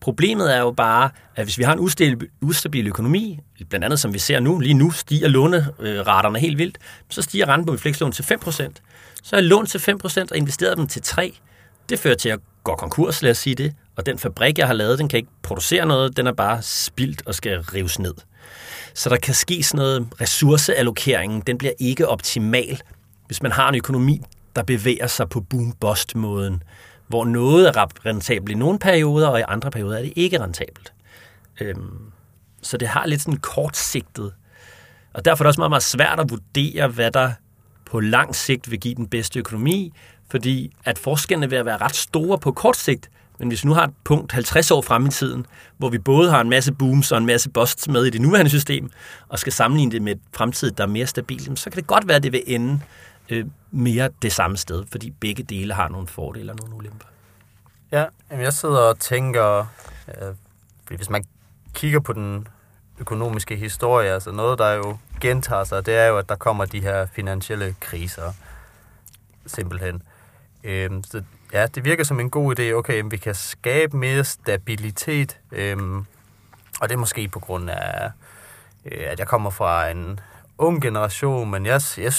[0.00, 4.14] Problemet er jo bare, at hvis vi har en ustabil, ustabil økonomi, blandt andet som
[4.14, 6.78] vi ser nu, lige nu stiger låneraterne helt vildt,
[7.08, 8.72] så stiger renten på flekslån til 5%.
[9.22, 11.40] Så er lån til 5% og investeret dem til 3%.
[11.88, 14.74] Det fører til, at gå konkurs, lad os sige det, og den fabrik, jeg har
[14.74, 18.14] lavet, den kan ikke producere noget, den er bare spildt og skal rives ned.
[18.94, 22.80] Så der kan ske sådan noget, ressourceallokeringen, den bliver ikke optimal,
[23.26, 24.20] hvis man har en økonomi,
[24.56, 26.62] der bevæger sig på boom-bust-måden,
[27.08, 30.92] hvor noget er rentabelt i nogle perioder, og i andre perioder er det ikke rentabelt.
[31.60, 32.12] Øhm,
[32.62, 34.32] så det har lidt sådan kortsigtet.
[35.14, 37.32] Og derfor er det også meget, meget svært at vurdere, hvad der
[37.84, 39.92] på lang sigt vil give den bedste økonomi,
[40.30, 43.84] fordi at forskellene vil være ret store på kort sigt, men hvis vi nu har
[43.84, 45.46] et punkt 50 år frem i tiden,
[45.76, 48.50] hvor vi både har en masse booms og en masse busts med i det nuværende
[48.50, 48.90] system,
[49.28, 52.08] og skal sammenligne det med et fremtid, der er mere stabilt, så kan det godt
[52.08, 52.80] være, at det vil ende
[53.30, 57.06] øh, mere det samme sted, fordi begge dele har nogle fordele og nogle ulemper.
[57.92, 59.66] Ja, jamen jeg sidder og tænker,
[60.08, 60.34] øh,
[60.96, 61.24] hvis man
[61.74, 62.48] kigger på den
[62.98, 66.80] økonomiske historie, altså noget, der jo gentager sig, det er jo, at der kommer de
[66.80, 68.32] her finansielle kriser,
[69.46, 70.02] simpelthen.
[70.64, 71.22] Øh, så
[71.52, 72.72] ja, det virker som en god idé.
[72.72, 75.76] Okay, vi kan skabe mere stabilitet, øh,
[76.80, 78.10] og det er måske på grund af,
[78.84, 80.20] øh, at jeg kommer fra en
[80.58, 82.12] ung generation, men jeg, jeg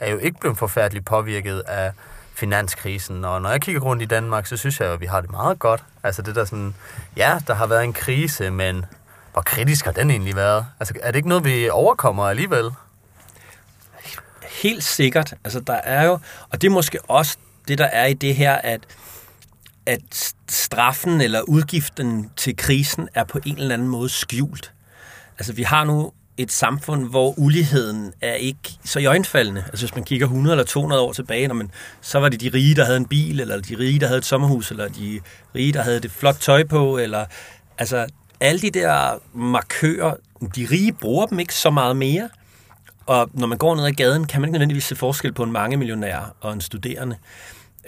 [0.00, 1.92] er jo ikke blevet forfærdeligt påvirket af
[2.34, 5.20] finanskrisen, og når jeg kigger rundt i Danmark, så synes jeg jo, at vi har
[5.20, 5.84] det meget godt.
[6.02, 6.74] Altså det der sådan,
[7.16, 8.84] ja, der har været en krise, men
[9.32, 10.66] hvor kritisk har den egentlig været?
[10.80, 12.70] Altså er det ikke noget, vi overkommer alligevel?
[14.62, 15.34] Helt sikkert.
[15.44, 16.18] Altså der er jo,
[16.50, 17.36] og det er måske også
[17.68, 18.80] det, der er i det her, at,
[19.86, 24.72] at straffen eller udgiften til krisen er på en eller anden måde skjult.
[25.38, 26.12] Altså, vi har nu
[26.42, 29.64] et samfund, hvor uligheden er ikke så iøjnfaldende.
[29.66, 31.70] Altså hvis man kigger 100 eller 200 år tilbage, når man,
[32.00, 34.24] så var det de rige, der havde en bil, eller de rige, der havde et
[34.24, 35.20] sommerhus, eller de
[35.54, 37.26] rige, der havde det flot tøj på, eller
[37.78, 38.06] altså
[38.40, 40.14] alle de der markører,
[40.56, 42.28] de rige bruger dem ikke så meget mere.
[43.06, 45.52] Og når man går ned ad gaden, kan man ikke nødvendigvis se forskel på en
[45.52, 47.16] mange millionær og en studerende.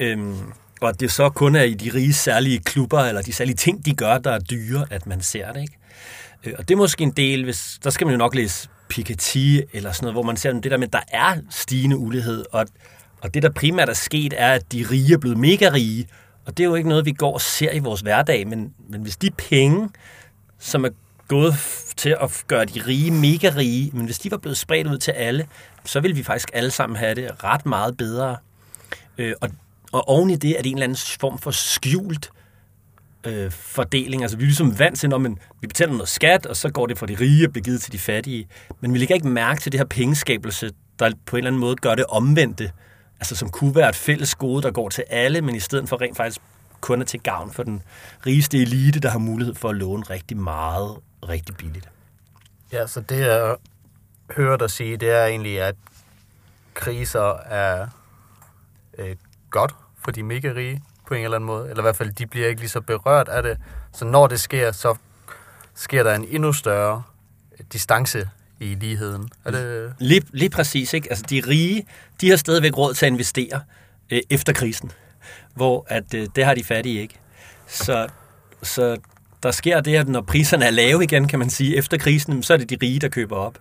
[0.01, 0.37] Øhm,
[0.81, 3.85] og at det så kun er i de rige særlige klubber, eller de særlige ting,
[3.85, 5.61] de gør, der er dyre, at man ser det.
[5.61, 5.79] Ikke?
[6.45, 9.59] Øh, og det er måske en del, hvis, der skal man jo nok læse Piketty
[9.73, 12.67] eller sådan noget, hvor man ser det der med, at der er stigende ulighed, og,
[13.21, 16.09] og det der primært er sket, er, at de rige er blevet mega rige,
[16.47, 19.03] og det er jo ikke noget, vi går og ser i vores hverdag, men, men
[19.03, 19.89] hvis de penge,
[20.59, 20.91] som er
[21.29, 21.55] gået
[21.97, 25.11] til at gøre de rige mega rige, men hvis de var blevet spredt ud til
[25.11, 25.47] alle,
[25.85, 28.37] så ville vi faktisk alle sammen have det ret meget bedre.
[29.19, 29.49] Øh, og,
[29.93, 32.31] og oven i det er det en eller anden form for skjult
[33.27, 34.23] øh, fordeling.
[34.23, 36.87] Altså, vi er ligesom vant til, når man, vi betaler noget skat, og så går
[36.87, 38.49] det fra de rige og bliver givet til de fattige.
[38.81, 41.77] Men vi lægger ikke mærke til det her pengeskabelse, der på en eller anden måde
[41.77, 42.73] gør det omvendte.
[43.21, 46.01] Altså, som kunne være et fælles gode, der går til alle, men i stedet for
[46.01, 46.41] rent faktisk
[46.81, 47.83] kun er til gavn for den
[48.27, 50.97] rigeste elite, der har mulighed for at låne rigtig meget,
[51.29, 51.89] rigtig billigt.
[52.73, 53.57] Ja, så det jeg
[54.37, 55.75] hører dig sige, det er egentlig, at
[56.75, 57.87] kriser er
[58.99, 59.17] øh,
[59.51, 61.71] godt for de mega rige på en eller anden måde.
[61.71, 63.59] Eller i hvert fald, de bliver ikke lige så berørt af det.
[63.93, 64.95] Så når det sker, så
[65.75, 67.03] sker der en endnu større
[67.73, 68.29] distance
[68.61, 69.29] i ligheden.
[69.45, 69.95] Er det...
[69.99, 71.11] Lige, lige præcis, ikke?
[71.11, 71.87] Altså, de rige,
[72.21, 73.61] de har stadigvæk råd til at investere
[74.11, 74.93] øh, efter krisen,
[75.55, 77.15] hvor at, øh, det har de fattige ikke.
[77.67, 78.09] Så,
[78.63, 78.97] så
[79.43, 82.53] der sker det, at når priserne er lave igen, kan man sige, efter krisen, så
[82.53, 83.59] er det de rige, der køber op.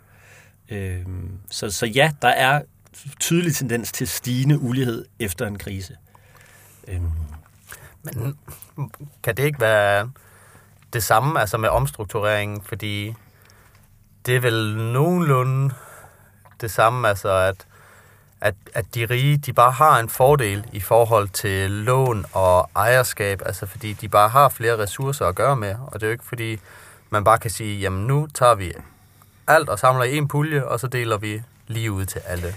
[0.69, 1.05] Øh,
[1.49, 2.61] så, så ja, der er
[3.19, 5.95] tydelig tendens til stigende ulighed efter en krise.
[6.91, 7.01] Øh.
[8.03, 8.37] Men
[9.23, 10.11] kan det ikke være
[10.93, 12.61] det samme altså med omstruktureringen?
[12.61, 13.15] Fordi
[14.25, 15.73] det er vel nogenlunde
[16.61, 17.65] det samme, altså at,
[18.41, 23.41] at, at de rige, de bare har en fordel i forhold til lån og ejerskab,
[23.45, 26.25] altså fordi de bare har flere ressourcer at gøre med, og det er jo ikke
[26.25, 26.59] fordi,
[27.09, 28.73] man bare kan sige, jamen nu tager vi
[29.47, 32.55] alt og samler i en pulje, og så deler vi lige ud til alle.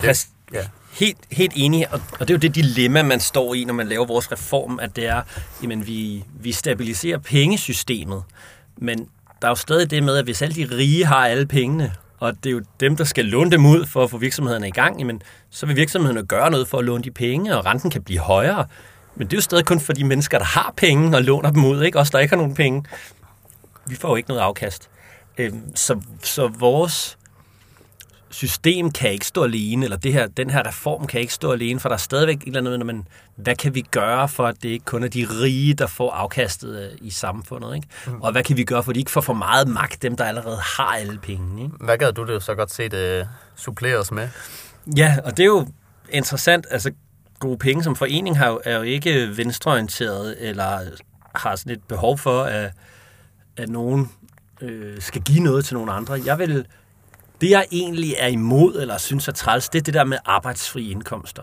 [0.00, 0.68] Det, ja.
[0.98, 3.88] Helt, helt enig, og, og det er jo det dilemma, man står i, når man
[3.88, 5.22] laver vores reform, at det er,
[5.62, 8.22] jamen vi, vi stabiliserer pengesystemet,
[8.76, 8.98] men
[9.42, 12.44] der er jo stadig det med, at hvis alle de rige har alle pengene, og
[12.44, 14.98] det er jo dem, der skal låne dem ud for at få virksomhederne i gang,
[14.98, 18.20] jamen, så vil virksomhederne gøre noget for at låne de penge, og renten kan blive
[18.20, 18.66] højere.
[19.16, 21.64] Men det er jo stadig kun for de mennesker, der har penge og låner dem
[21.64, 21.98] ud, ikke?
[21.98, 22.84] Os, der ikke har nogen penge.
[23.86, 24.88] Vi får jo ikke noget afkast.
[25.38, 27.15] Øhm, så, så vores
[28.30, 31.80] system kan ikke stå alene, eller det her, den her reform kan ikke stå alene,
[31.80, 33.06] for der er stadigvæk et eller andet, når man,
[33.36, 36.82] hvad kan vi gøre for, at det ikke kun er de rige, der får afkastet
[36.82, 37.88] øh, i samfundet, ikke?
[38.06, 38.22] Mm.
[38.22, 40.24] Og hvad kan vi gøre, for at de ikke får for meget magt, dem der
[40.24, 41.74] allerede har alle penge, ikke?
[41.80, 44.28] Hvad gad du det så godt se det suppleres med?
[44.96, 45.68] Ja, og det er jo
[46.10, 46.92] interessant, altså
[47.38, 50.80] gode penge som forening har jo, er jo ikke venstreorienteret, eller
[51.34, 52.72] har sådan et behov for, at,
[53.56, 54.10] at nogen
[54.60, 56.20] øh, skal give noget til nogle andre.
[56.24, 56.66] Jeg vil
[57.40, 60.90] det, jeg egentlig er imod, eller synes er træls, det er det der med arbejdsfri
[60.90, 61.42] indkomster.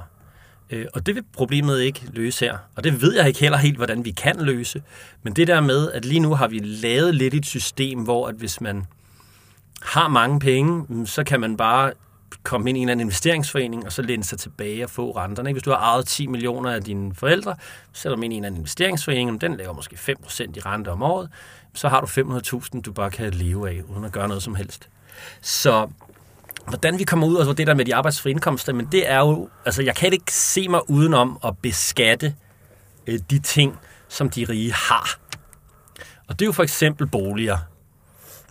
[0.69, 2.57] Øh, og det vil problemet ikke løse her.
[2.75, 4.83] Og det ved jeg ikke heller helt, hvordan vi kan løse.
[5.23, 8.35] Men det der med, at lige nu har vi lavet lidt et system, hvor at
[8.35, 8.85] hvis man
[9.81, 11.91] har mange penge, mm, så kan man bare
[12.43, 15.51] komme ind i en eller anden investeringsforening, og så læne sig tilbage og få renterne.
[15.51, 17.55] Hvis du har ejet 10 millioner af dine forældre,
[17.93, 20.89] så sætter du ind i en eller anden investeringsforening, den laver måske 5% i rente
[20.89, 21.29] om året,
[21.73, 24.89] så har du 500.000, du bare kan leve af, uden at gøre noget som helst.
[25.41, 25.89] Så
[26.67, 29.49] hvordan vi kommer ud af det der med de arbejdsfri indkomster, men det er jo,
[29.65, 32.35] altså jeg kan ikke se mig udenom at beskatte
[33.07, 35.19] øh, de ting, som de rige har.
[36.27, 37.57] Og det er jo for eksempel boliger,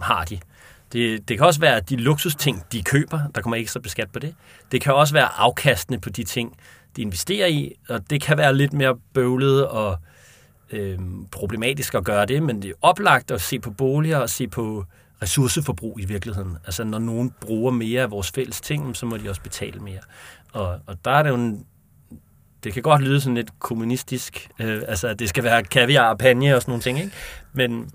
[0.00, 0.38] har de.
[0.92, 4.34] Det, det kan også være de luksusting, de køber, der kommer ekstra beskat på det.
[4.72, 6.56] Det kan også være afkastende på de ting,
[6.96, 9.98] de investerer i, og det kan være lidt mere bøvlet og
[10.70, 10.98] øh,
[11.30, 14.84] problematisk at gøre det, men det er oplagt at se på boliger og se på
[15.22, 16.56] ressourceforbrug i virkeligheden.
[16.64, 20.00] Altså når nogen bruger mere af vores fælles ting, så må de også betale mere.
[20.52, 21.66] Og, og der er det jo en,
[22.64, 26.18] det kan godt lyde sådan lidt kommunistisk, øh, altså at det skal være kaviar og
[26.18, 27.12] panje og sådan nogle ting, ikke?
[27.52, 27.90] Men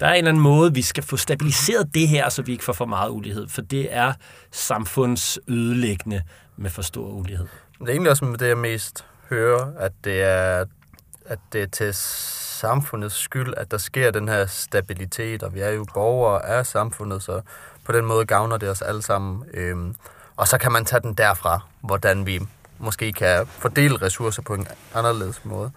[0.00, 2.64] der er en eller anden måde, vi skal få stabiliseret det her, så vi ikke
[2.64, 4.12] får for meget ulighed, for det er
[4.50, 6.22] samfundsødelæggende
[6.56, 7.46] med for stor ulighed.
[7.80, 10.64] Det er egentlig også det, jeg mest hører, at det er,
[11.24, 11.94] at det er til
[12.60, 17.22] samfundets skyld, at der sker den her stabilitet, og vi er jo borgere af samfundet,
[17.22, 17.40] så
[17.84, 19.44] på den måde gavner det os alle sammen.
[19.54, 19.94] Øhm,
[20.36, 22.40] og så kan man tage den derfra, hvordan vi
[22.78, 25.70] måske kan fordele ressourcer på en anderledes måde.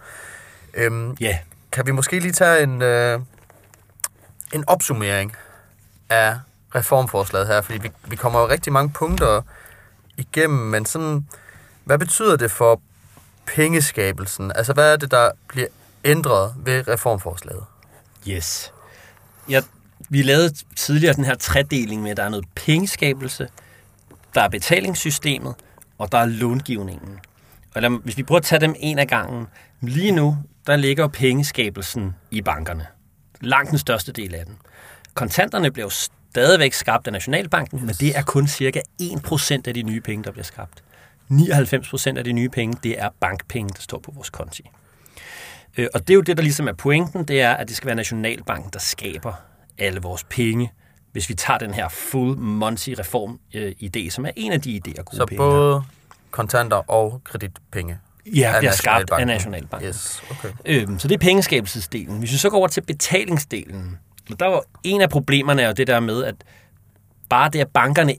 [0.74, 1.34] Øhm, yeah.
[1.72, 3.20] Kan vi måske lige tage en, øh,
[4.52, 5.36] en opsummering
[6.08, 6.38] af
[6.74, 9.42] reformforslaget her, fordi vi, vi kommer jo rigtig mange punkter
[10.16, 11.28] igennem, men sådan,
[11.84, 12.80] hvad betyder det for
[13.46, 14.52] pengeskabelsen?
[14.54, 15.66] Altså, hvad er det, der bliver
[16.04, 17.64] ændret ved reformforslaget?
[18.28, 18.72] Yes.
[19.48, 19.60] Ja,
[20.08, 23.48] vi lavede tidligere den her tredeling med, at der er noget pengeskabelse,
[24.34, 25.54] der er betalingssystemet,
[25.98, 27.18] og der er långivningen.
[27.74, 29.46] Og lad, hvis vi prøver at tage dem en af gangen.
[29.80, 32.86] Lige nu, der ligger pengeskabelsen i bankerne.
[33.40, 34.56] Langt den største del af den.
[35.14, 39.82] Kontanterne bliver jo stadigvæk skabt af Nationalbanken, men det er kun cirka 1% af de
[39.82, 40.84] nye penge, der bliver skabt.
[41.30, 44.70] 99% af de nye penge, det er bankpenge, der står på vores konti.
[45.78, 47.86] Øh, og det er jo det, der ligesom er pointen, det er, at det skal
[47.86, 49.32] være Nationalbanken, der skaber
[49.78, 50.72] alle vores penge,
[51.12, 55.26] hvis vi tager den her full Monty-reform-idé, som er en af de idéer, gode Så
[55.26, 55.82] penge både
[56.30, 57.98] kontanter og kreditpenge?
[58.34, 59.88] Ja, bliver skabt af Nationalbanken.
[59.88, 60.48] Yes, okay.
[60.64, 62.18] Øhm, så det er pengeskabelsesdelen.
[62.18, 63.98] Hvis vi så går over til betalingsdelen,
[64.40, 66.34] der var en af problemerne er jo det der med, at
[67.28, 68.14] bare det, at bankerne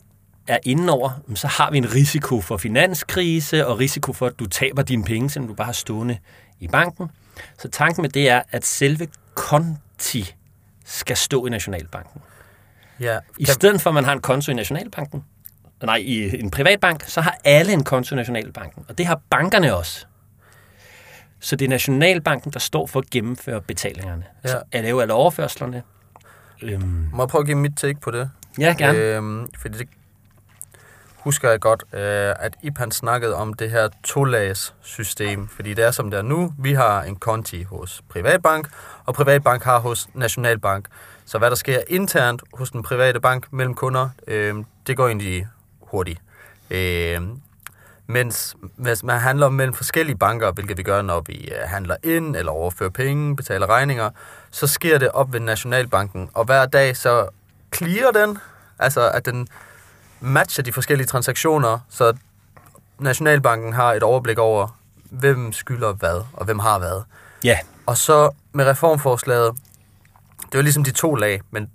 [0.48, 4.82] er indenover, så har vi en risiko for finanskrise og risiko for, at du taber
[4.82, 6.18] dine penge, selvom du bare har stående
[6.60, 7.10] i banken.
[7.58, 10.36] Så tanken med det er, at selve konti
[10.86, 12.22] skal stå i Nationalbanken.
[13.00, 15.24] Ja, I stedet for, at man har en konto i Nationalbanken,
[15.84, 18.86] nej, i en privatbank, så har alle en konto i Nationalbanken.
[18.90, 20.06] Og det har bankerne også.
[21.40, 24.26] Så det er Nationalbanken, der står for at gennemføre betalingerne.
[24.44, 24.50] Ja.
[24.50, 25.84] Så er lave alle overførslerne.
[26.62, 27.10] Øhm.
[27.14, 28.30] Må jeg prøve at give mit take på det?
[28.60, 28.98] Ja, gerne.
[29.00, 29.88] Øhm, fordi det
[31.26, 35.92] husker jeg godt, øh, at Ipan snakkede om det her tolags system, fordi det er
[35.92, 36.54] som det er nu.
[36.60, 38.70] Vi har en konti hos Privatbank,
[39.06, 40.88] og Privatbank har hos Nationalbank.
[41.26, 44.56] Så hvad der sker internt hos den private bank mellem kunder, øh,
[44.88, 45.48] det går egentlig
[45.82, 46.22] hurtigt.
[46.70, 47.22] Øh,
[48.08, 52.36] mens hvis man handler mellem forskellige banker, hvilket vi gør, når vi øh, handler ind
[52.36, 54.10] eller overfører penge, betaler regninger,
[54.52, 56.30] så sker det op ved Nationalbanken.
[56.34, 57.28] Og hver dag så
[57.76, 58.38] clearer den,
[58.80, 59.48] altså at den
[60.20, 62.14] matcher de forskellige transaktioner, så
[63.00, 67.02] Nationalbanken har et overblik over, hvem skylder hvad, og hvem har hvad.
[67.44, 67.58] Ja.
[67.86, 69.52] Og så med reformforslaget,
[70.52, 71.70] det var ligesom de to lag, men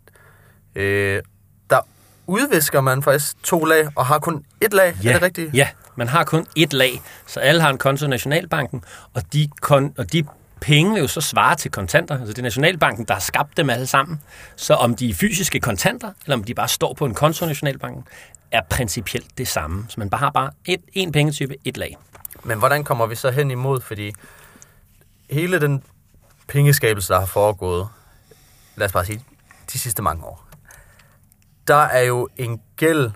[0.75, 1.23] øh,
[1.71, 1.81] der
[2.27, 5.09] udvisker man faktisk to lag, og har kun et lag, ja.
[5.09, 5.55] er det rigtigt?
[5.55, 8.85] Ja, man har kun et lag, så alle har en konto i Nationalbanken,
[9.15, 10.25] og de, kon- og de
[10.61, 12.15] penge vil jo så svare til kontanter.
[12.15, 14.23] Altså det er Nationalbanken, der har skabt dem alle sammen.
[14.57, 17.49] Så om de er fysiske kontanter, eller om de bare står på en konto i
[17.49, 18.05] Nationalbanken,
[18.51, 19.87] er principielt det samme.
[19.89, 21.97] Så man bare har bare et, en pengetype, et lag.
[22.45, 23.81] Men hvordan kommer vi så hen imod?
[23.81, 24.13] Fordi
[25.31, 25.83] hele den
[26.49, 27.89] pengeskabelse, der har foregået,
[28.77, 29.25] lad os bare sige,
[29.73, 30.47] de sidste mange år,
[31.69, 33.11] der er jo en gæld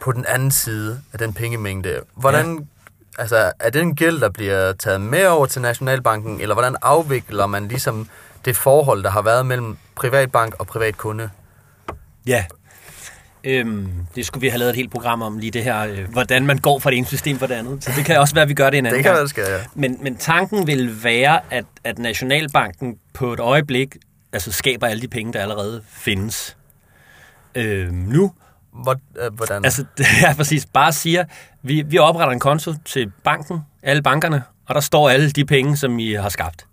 [0.00, 2.00] på den anden side af den pengemængde.
[2.14, 2.64] Hvordan, ja.
[3.18, 7.46] Altså, er det en gæld, der bliver taget med over til Nationalbanken, eller hvordan afvikler
[7.46, 8.08] man ligesom
[8.44, 11.30] det forhold, der har været mellem privatbank og privatkunde?
[12.26, 12.44] Ja,
[13.48, 16.46] Øhm, det skulle vi have lavet et helt program om, lige det her, øh, hvordan
[16.46, 17.84] man går fra det ene system for det andet.
[17.84, 19.44] Så det kan også være, at vi gør det en anden Det kan være, skal,
[19.48, 19.58] ja.
[19.74, 23.96] Men, men tanken vil være, at, at Nationalbanken på et øjeblik
[24.32, 26.56] altså skaber alle de penge, der allerede findes
[27.54, 28.32] øhm, nu.
[29.20, 29.64] Øh, hvordan?
[29.64, 30.66] Altså, det er præcis.
[30.66, 31.24] Bare siger,
[31.62, 35.76] vi, vi opretter en konto til banken, alle bankerne, og der står alle de penge,
[35.76, 36.66] som I har skabt.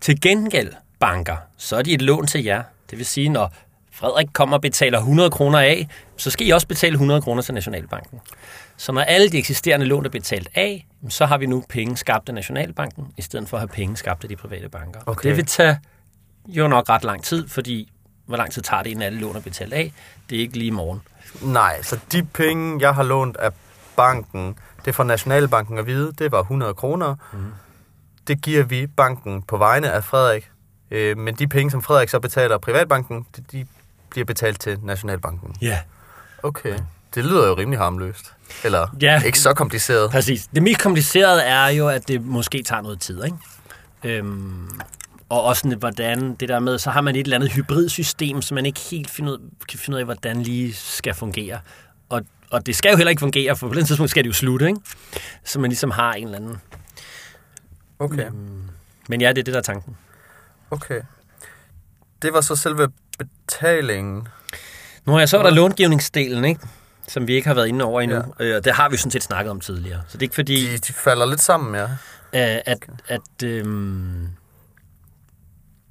[0.00, 2.62] Til gengæld, banker, så er de et lån til jer.
[2.90, 3.52] Det vil sige, når
[3.92, 7.54] Frederik kommer og betaler 100 kroner af, så skal I også betale 100 kroner til
[7.54, 8.20] Nationalbanken.
[8.76, 12.28] Så når alle de eksisterende lån er betalt af, så har vi nu penge skabt
[12.28, 15.00] af Nationalbanken, i stedet for at have penge skabt af de private banker.
[15.06, 15.28] Okay.
[15.28, 15.78] Det vil tage
[16.48, 17.92] jo nok ret lang tid, fordi
[18.30, 19.92] hvor lang tid tager det, inden alle lån er betalt af?
[20.30, 21.02] Det er ikke lige i morgen.
[21.42, 23.50] Nej, så de penge, jeg har lånt af
[23.96, 27.14] banken, det får Nationalbanken at vide, det var 100 kroner.
[27.32, 27.38] Mm.
[28.28, 30.50] Det giver vi banken på vegne af Frederik.
[30.90, 33.66] Øh, men de penge, som Frederik så betaler privatbanken, de
[34.10, 35.54] bliver betalt til Nationalbanken.
[35.62, 35.78] Ja.
[36.42, 36.78] Okay.
[37.14, 38.32] Det lyder jo rimelig harmløst.
[38.64, 40.10] Eller ja, ikke så kompliceret.
[40.10, 40.48] Præcis.
[40.54, 43.36] Det mest komplicerede er jo, at det måske tager noget tid, ikke?
[44.04, 44.80] Øhm,
[45.30, 48.54] og også sådan, hvordan det der med, så har man et eller andet hybridsystem, som
[48.54, 51.60] man ikke helt finder ud, kan finde ud af, hvordan lige skal fungere.
[52.08, 54.34] Og, og det skal jo heller ikke fungere, for på den tidspunkt skal det jo
[54.34, 54.80] slutte, ikke?
[55.44, 56.56] Så man ligesom har en eller anden...
[57.98, 58.26] Okay.
[58.26, 58.62] Øhm,
[59.08, 59.96] men ja, det er det, der er tanken.
[60.70, 61.00] Okay.
[62.22, 64.28] Det var så selve betalingen.
[65.06, 66.60] Nu er så er der långivningsdelen, ikke?
[67.08, 68.22] som vi ikke har været inde over endnu.
[68.40, 68.44] Ja.
[68.44, 70.00] Øh, det har vi sådan set snakket om tidligere.
[70.08, 70.72] Så det er ikke fordi...
[70.72, 71.86] De, de falder lidt sammen, ja.
[72.32, 72.78] At, at,
[73.08, 74.28] at, øhm,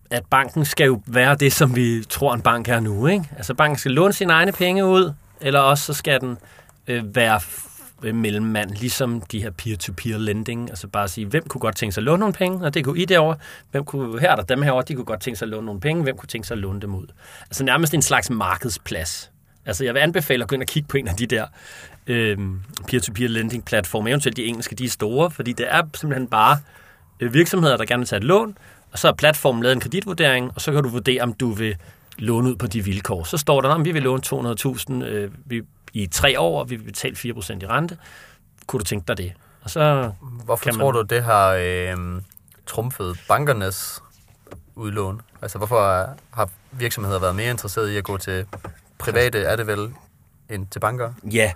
[0.10, 3.07] at banken skal jo være det, som vi tror, en bank er nu.
[3.07, 3.26] Ikke?
[3.38, 6.38] Altså banken skal låne sine egne penge ud, eller også så skal den
[6.88, 7.39] øh, være
[8.03, 12.01] øh, mellemmand, ligesom de her peer-to-peer lending, altså bare sige, hvem kunne godt tænke sig
[12.01, 13.38] at låne nogle penge, og det kunne I derovre,
[13.72, 15.82] hvem kunne, her er der dem herovre, de kunne godt tænke sig at låne nogle
[15.82, 17.07] penge, hvem kunne tænke sig at låne dem ud.
[17.43, 19.32] Altså nærmest en slags markedsplads.
[19.66, 21.45] Altså jeg vil anbefale at gå ind og kigge på en af de der
[22.07, 22.38] øh,
[22.88, 26.57] peer-to-peer lending platforme, eventuelt de engelske, de er store, fordi det er simpelthen bare
[27.20, 28.57] øh, virksomheder, der gerne vil tage et lån,
[28.92, 31.76] og så har platformen lavet en kreditvurdering, og så kan du vurdere, om du vil
[32.18, 33.24] låne ud på de vilkår.
[33.24, 35.32] Så står der, om vi vil låne 200.000, øh,
[35.94, 37.98] i tre år, og vi vil betale 4% i rente.
[38.68, 39.34] Kunne du tænke dig det?
[39.62, 40.12] Og så
[40.46, 40.80] Hvorfor kan man...
[40.80, 42.22] tror du, det har øh,
[42.66, 44.02] trumfet bankernes
[44.76, 45.22] udlån?
[45.42, 48.46] Altså, hvorfor har virksomheder været mere interesserede i at gå til
[48.98, 49.90] private, er det vel,
[50.50, 51.14] end til banker?
[51.24, 51.52] Ja,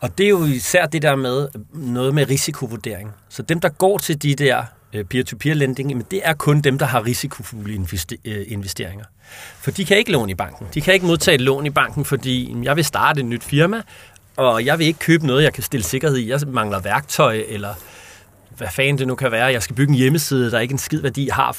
[0.00, 3.12] og det er jo især det der med noget med risikovurdering.
[3.28, 6.78] Så dem, der går til de der Øh, peer-to-peer lending, men det er kun dem,
[6.78, 7.86] der har risikofulde
[8.24, 9.04] øh, investeringer.
[9.60, 10.66] For de kan ikke låne i banken.
[10.74, 13.82] De kan ikke modtage et lån i banken, fordi jeg vil starte et nyt firma,
[14.36, 16.28] og jeg vil ikke købe noget, jeg kan stille sikkerhed i.
[16.28, 17.74] Jeg mangler værktøj, eller
[18.56, 21.00] hvad fanden det nu kan være, jeg skal bygge en hjemmeside, der ikke en skid
[21.00, 21.58] værdi har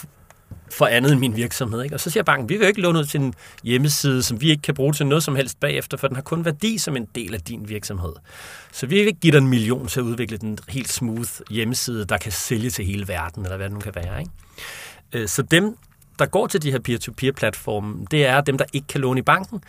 [0.72, 1.84] for andet end min virksomhed.
[1.84, 1.96] Ikke?
[1.96, 3.34] Og så siger banken, vi vil jo ikke låne ud til en
[3.64, 6.46] hjemmeside, som vi ikke kan bruge til noget som helst bagefter, for den har kun
[6.46, 8.14] værdi som en del af din virksomhed.
[8.72, 12.06] Så vi vil ikke give dig en million til at udvikle den helt smooth hjemmeside,
[12.06, 14.20] der kan sælge til hele verden, eller hvad det nu kan være.
[14.20, 14.32] Ikke?
[15.14, 15.78] Øh, så dem,
[16.20, 19.64] der går til de her peer-to-peer-platforme, det er dem, der ikke kan låne i banken,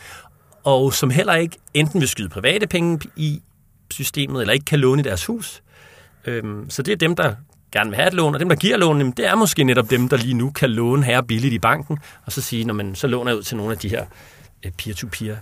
[0.65, 3.43] og som heller ikke enten vil skyde private penge i
[3.91, 5.63] systemet, eller ikke kan låne i deres hus.
[6.25, 7.35] Øhm, så det er dem, der
[7.73, 10.09] gerne vil have et lån, og dem, der giver lån, det er måske netop dem,
[10.09, 13.07] der lige nu kan låne her billigt i banken, og så sige, når man så
[13.07, 14.07] låner ud til nogle af de her
[14.65, 15.37] øh, peer-to-peer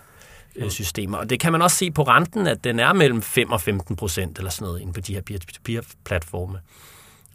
[0.57, 1.18] øh, systemer.
[1.18, 3.97] Og det kan man også se på renten, at den er mellem 5 og 15
[3.97, 6.59] procent eller sådan noget inde på de her peer-to-peer-platforme.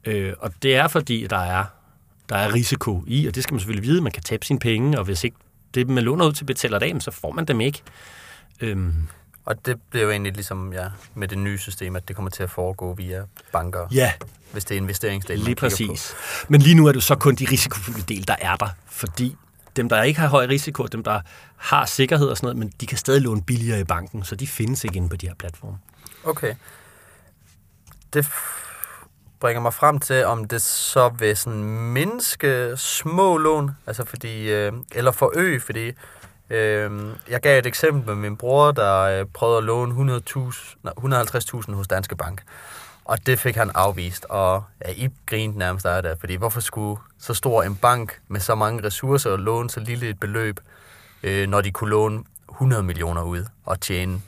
[0.06, 1.66] Øh, og det er fordi, der er,
[2.30, 5.00] der er risiko i, og det skal man selvfølgelig vide, man kan tabe sine penge,
[5.00, 5.38] og hvis ikke
[5.74, 7.82] det, man låner ud til betaler det af, så får man dem ikke.
[8.62, 9.08] Øhm.
[9.46, 12.44] Og det bliver jo egentlig ligesom ja, med det nye system, at det kommer til
[12.44, 13.88] at foregå via banker.
[13.92, 14.12] Ja.
[14.52, 16.16] Hvis det er investeringsdelen, Lige præcis.
[16.42, 16.46] På.
[16.50, 18.70] Men lige nu er det så kun de risikofulde del, der er der.
[18.86, 19.36] Fordi
[19.76, 21.22] dem, der ikke har høj risiko, dem, der
[21.58, 24.48] har sikkerhed og sådan noget, men de kan stadig låne billigere i banken, så de
[24.48, 25.78] findes ikke inde på de her platforme.
[26.24, 26.56] Okay.
[28.14, 28.28] Det
[29.40, 34.74] bringer mig frem til, om det så vil sådan mindske små lån, altså fordi, øh,
[34.92, 35.92] eller forøge, fordi
[36.50, 36.92] øh,
[37.30, 40.22] jeg gav et eksempel med min bror, der øh, prøvede at låne
[41.00, 42.44] 150.000 hos Danske Bank.
[43.06, 47.02] Og det fik han afvist, og ja, I grinte nærmest af det, fordi hvorfor skulle
[47.20, 50.60] så stor en bank med så mange ressourcer låne så lille et beløb,
[51.24, 54.22] øh, når de kunne låne 100 millioner ud og tjene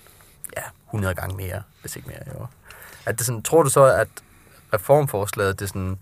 [0.57, 2.39] ja, 100 gange mere, hvis ikke mere.
[2.39, 2.45] Jo.
[3.05, 4.07] At det sådan, tror du så, at
[4.73, 5.97] reformforslaget det sådan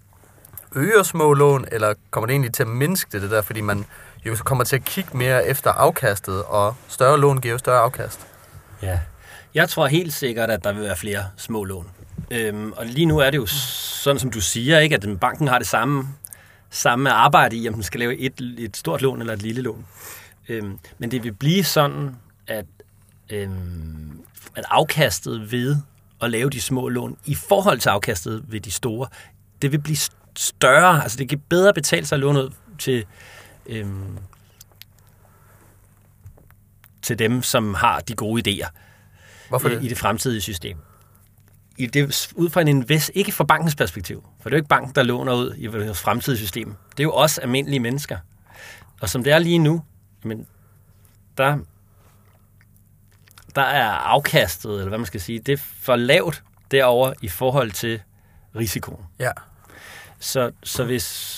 [0.76, 3.86] øger små lån, eller kommer det egentlig til at mindske det, det der, fordi man
[4.26, 8.28] jo kommer til at kigge mere efter afkastet, og større lån giver jo større afkast?
[8.82, 8.99] Ja,
[9.53, 11.88] jeg tror helt sikkert, at der vil være flere små lån.
[12.32, 15.57] Øhm, og lige nu er det jo sådan, som du siger, ikke, at banken har
[15.57, 16.07] det samme,
[16.69, 19.86] samme arbejde i, om den skal lave et, et stort lån eller et lille lån.
[20.49, 22.15] Øhm, men det vil blive sådan,
[22.47, 22.65] at,
[23.30, 24.22] øhm,
[24.55, 25.78] at afkastet ved
[26.22, 29.07] at lave de små lån i forhold til afkastet ved de store,
[29.61, 29.97] det vil blive
[30.36, 31.03] større.
[31.03, 32.49] Altså det kan bedre betale sig at låne ud
[32.80, 33.05] til,
[33.65, 34.17] øhm,
[37.01, 38.69] til dem, som har de gode idéer
[39.49, 39.84] Hvorfor det?
[39.84, 40.78] i det fremtidige system.
[41.82, 44.68] I det, ud fra en invest, ikke fra bankens perspektiv, for det er jo ikke
[44.68, 46.76] banken, der låner ud i det fremtidige system.
[46.92, 48.18] Det er jo også almindelige mennesker.
[49.02, 49.84] Og som det er lige nu,
[50.24, 50.48] men
[51.38, 51.58] der
[53.56, 57.72] der er afkastet, eller hvad man skal sige, det er for lavt derover i forhold
[57.72, 58.02] til
[58.56, 59.06] risikoen.
[59.20, 59.32] Ja.
[60.20, 61.38] Så, så hvis...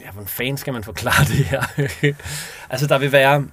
[0.00, 1.62] Ja, hvordan fanden skal man forklare det her?
[2.70, 3.46] altså, der vil være...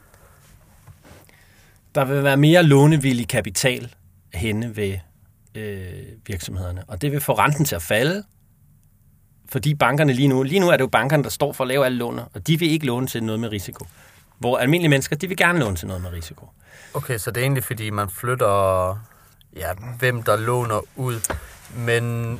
[1.95, 3.95] Der vil være mere lånevillig kapital
[4.33, 4.97] henne ved
[5.55, 6.83] øh, virksomhederne.
[6.87, 8.23] Og det vil få renten til at falde,
[9.49, 10.43] fordi bankerne lige nu...
[10.43, 12.59] Lige nu er det jo bankerne, der står for at lave alle låner, og de
[12.59, 13.85] vil ikke låne til noget med risiko.
[14.37, 16.49] Hvor almindelige mennesker, de vil gerne låne til noget med risiko.
[16.93, 18.89] Okay, så det er egentlig, fordi man flytter,
[19.55, 21.33] ja, hvem der låner ud.
[21.75, 22.39] Men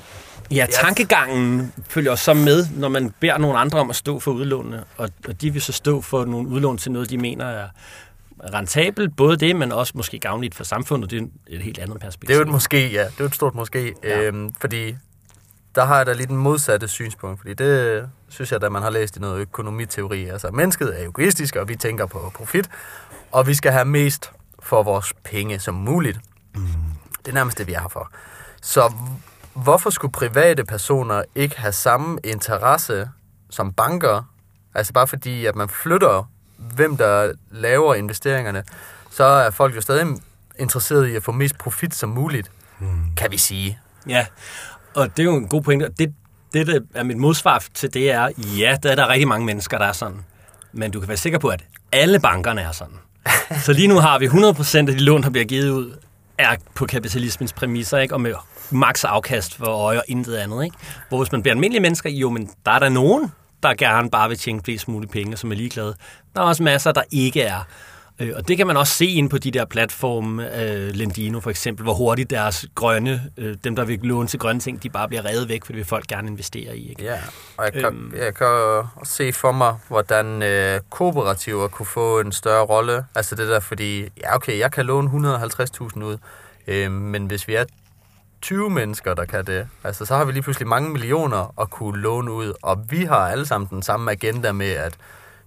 [0.51, 4.83] Ja, tankegangen følger så med, når man beder nogle andre om at stå for udlånene,
[4.97, 7.67] og, og de vil så stå for nogle udlån til noget, de mener er
[8.53, 9.15] rentabelt.
[9.15, 11.11] Både det, men også måske gavnligt for samfundet.
[11.11, 12.27] Det er et helt andet perspektiv.
[12.27, 13.03] Det er jo et måske, ja.
[13.03, 13.95] Det er jo et stort måske.
[14.03, 14.21] Ja.
[14.21, 14.95] Øhm, fordi
[15.75, 18.89] der har jeg da lidt den modsatte synspunkt, fordi det synes jeg, at man har
[18.89, 20.25] læst i noget økonomiteori.
[20.25, 22.69] Altså, mennesket er egoistisk, og vi tænker på profit,
[23.31, 26.19] og vi skal have mest for vores penge som muligt.
[26.55, 26.61] Mm.
[27.19, 28.11] Det er nærmest det, vi er her for.
[28.61, 28.93] Så
[29.53, 33.09] hvorfor skulle private personer ikke have samme interesse
[33.49, 34.23] som banker?
[34.75, 36.31] Altså bare fordi, at man flytter,
[36.76, 38.64] hvem der laver investeringerne,
[39.12, 40.07] så er folk jo stadig
[40.60, 42.88] interesseret i at få mest profit som muligt, mm.
[43.18, 43.80] kan vi sige.
[44.07, 44.26] Ja,
[44.93, 45.89] og det er jo en god pointe.
[45.99, 46.14] Det,
[46.53, 49.78] det, der er mit modsvar til det er, ja, der er der rigtig mange mennesker,
[49.78, 50.26] der er sådan.
[50.72, 52.95] Men du kan være sikker på, at alle bankerne er sådan.
[53.66, 55.93] Så lige nu har vi 100% af de lån, der bliver givet ud,
[56.38, 58.14] er på kapitalismens præmisser, ikke?
[58.14, 58.34] og med
[58.72, 60.64] maks afkast for øje og intet andet.
[60.64, 60.76] Ikke?
[61.10, 63.32] Hvor hvis man bliver almindelige mennesker, jo, men der er der nogen,
[63.64, 65.95] der gerne bare vil tjene flest mulige penge, som er ligeglade.
[66.39, 67.59] Der er også masser, der ikke er.
[68.19, 71.49] Øh, og det kan man også se ind på de der platforme, øh, Lendino for
[71.49, 75.07] eksempel, hvor hurtigt deres grønne, øh, dem der vil låne til grønne ting, de bare
[75.07, 76.89] bliver revet væk, for det vil folk gerne investere i.
[76.89, 77.03] Ikke?
[77.03, 77.17] Ja,
[77.57, 82.31] og jeg kan, øhm, jeg kan se for mig, hvordan øh, kooperativer kunne få en
[82.31, 83.05] større rolle.
[83.15, 86.17] Altså det der, fordi, ja okay, jeg kan låne 150.000 ud,
[86.67, 87.65] øh, men hvis vi er
[88.41, 89.67] 20 mennesker, der kan det.
[89.83, 93.27] Altså, så har vi lige pludselig mange millioner at kunne låne ud, og vi har
[93.27, 94.93] alle sammen den samme agenda med, at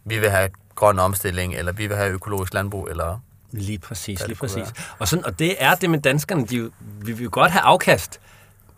[0.04, 3.18] vi vil have grøn omstilling, eller vi vil have økologisk landbrug, eller...
[3.52, 4.68] Lige præcis, lige præcis.
[4.98, 8.20] Og, sådan, og det er det med danskerne, de, vi vil godt have afkast,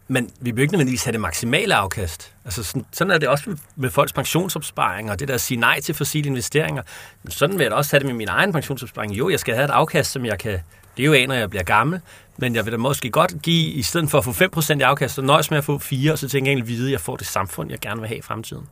[0.09, 2.33] men vi vil ikke nødvendigvis have det maksimale afkast.
[2.45, 5.61] Altså sådan, sådan er det også med, med folks pensionsopsparinger, og det der at sige
[5.61, 6.83] nej til fossile investeringer.
[7.29, 9.13] Sådan vil jeg da også have det med min egen pensionsopsparing.
[9.13, 10.61] Jo, jeg skal have et afkast, som jeg kan
[10.97, 12.01] leve af, når jeg bliver gammel,
[12.37, 15.15] men jeg vil da måske godt give, i stedet for at få 5% i afkast,
[15.15, 17.17] så nøjes med at få 4, og så tænker jeg egentlig vide, at jeg får
[17.17, 18.67] det samfund, jeg gerne vil have i fremtiden.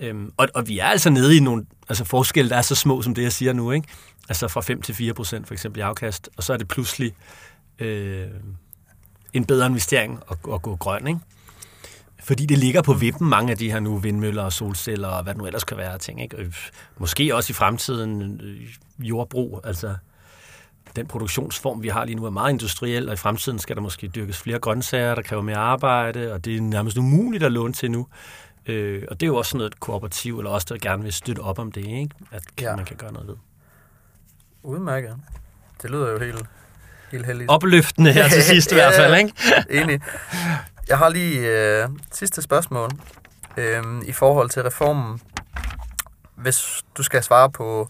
[0.00, 3.02] Øhm, og, og vi er altså nede i nogle altså forskelle, der er så små,
[3.02, 3.70] som det, jeg siger nu.
[3.70, 3.88] Ikke?
[4.28, 7.12] Altså fra 5 til 4 procent for eksempel i afkast, og så er det pludselig
[7.78, 8.26] øh,
[9.34, 11.06] en bedre investering at, at gå grøn.
[11.06, 11.20] Ikke?
[12.24, 15.34] Fordi det ligger på vippen, mange af de her nu vindmøller og solceller og hvad
[15.34, 16.22] det nu ellers kan være ting.
[16.22, 16.36] Ikke?
[16.36, 16.54] Øh,
[16.98, 19.94] måske også i fremtiden øh, jordbrug, altså
[20.96, 24.08] den produktionsform, vi har lige nu, er meget industriel, og i fremtiden skal der måske
[24.08, 27.90] dyrkes flere grøntsager, der kræver mere arbejde, og det er nærmest umuligt at låne til
[27.90, 28.06] nu.
[28.66, 31.40] Øh, og det er jo også sådan noget kooperativ, eller også der gerne vil støtte
[31.40, 32.10] op om det, ikke?
[32.30, 32.76] at ja.
[32.76, 33.36] man kan gøre noget ved.
[34.62, 35.16] Udmærket.
[35.82, 36.46] Det lyder jo helt
[37.22, 37.50] heldigt.
[37.50, 39.32] Opløftende her til sidst i hvert fald, ikke?
[39.82, 40.00] Enig.
[40.88, 42.90] Jeg har lige øh, sidste spørgsmål
[43.56, 45.20] øh, i forhold til reformen.
[46.36, 47.88] Hvis du skal svare på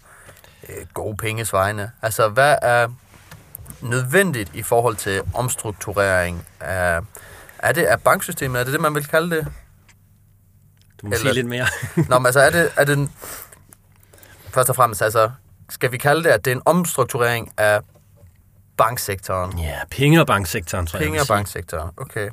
[0.69, 2.87] øh, gode penges vegne, altså hvad er
[3.81, 6.99] nødvendigt i forhold til omstrukturering af,
[7.59, 8.59] er det af banksystemet?
[8.59, 9.47] Er det det, man vil kalde det?
[11.01, 11.67] Du må Eller, sige lidt mere.
[12.09, 13.09] Nå, men altså er det, er det
[14.49, 15.29] først og fremmest, altså
[15.69, 17.79] skal vi kalde det, at det er en omstrukturering af
[18.77, 19.59] banksektoren?
[19.59, 22.29] Ja, penge- og banksektoren, tror penge jeg, og banksektoren, okay.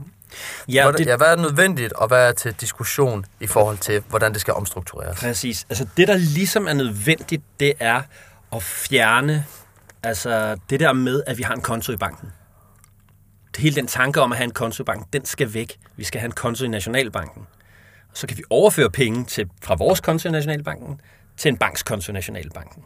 [0.68, 4.03] Ja, hvordan, det, ja, hvad er nødvendigt, og hvad er til diskussion i forhold til,
[4.09, 5.20] hvordan det skal omstruktureres?
[5.20, 5.66] Præcis.
[5.70, 8.03] Altså det, der ligesom er nødvendigt, det er
[8.53, 9.45] at fjerne
[10.03, 12.32] altså det der med, at vi har en konto i banken.
[13.59, 15.78] Hele den tanke om at have en konto i banken, den skal væk.
[15.97, 17.47] Vi skal have en konto i Nationalbanken.
[18.12, 21.01] Så kan vi overføre penge til, fra vores konto i Nationalbanken
[21.36, 22.84] til en banks konto i Nationalbanken.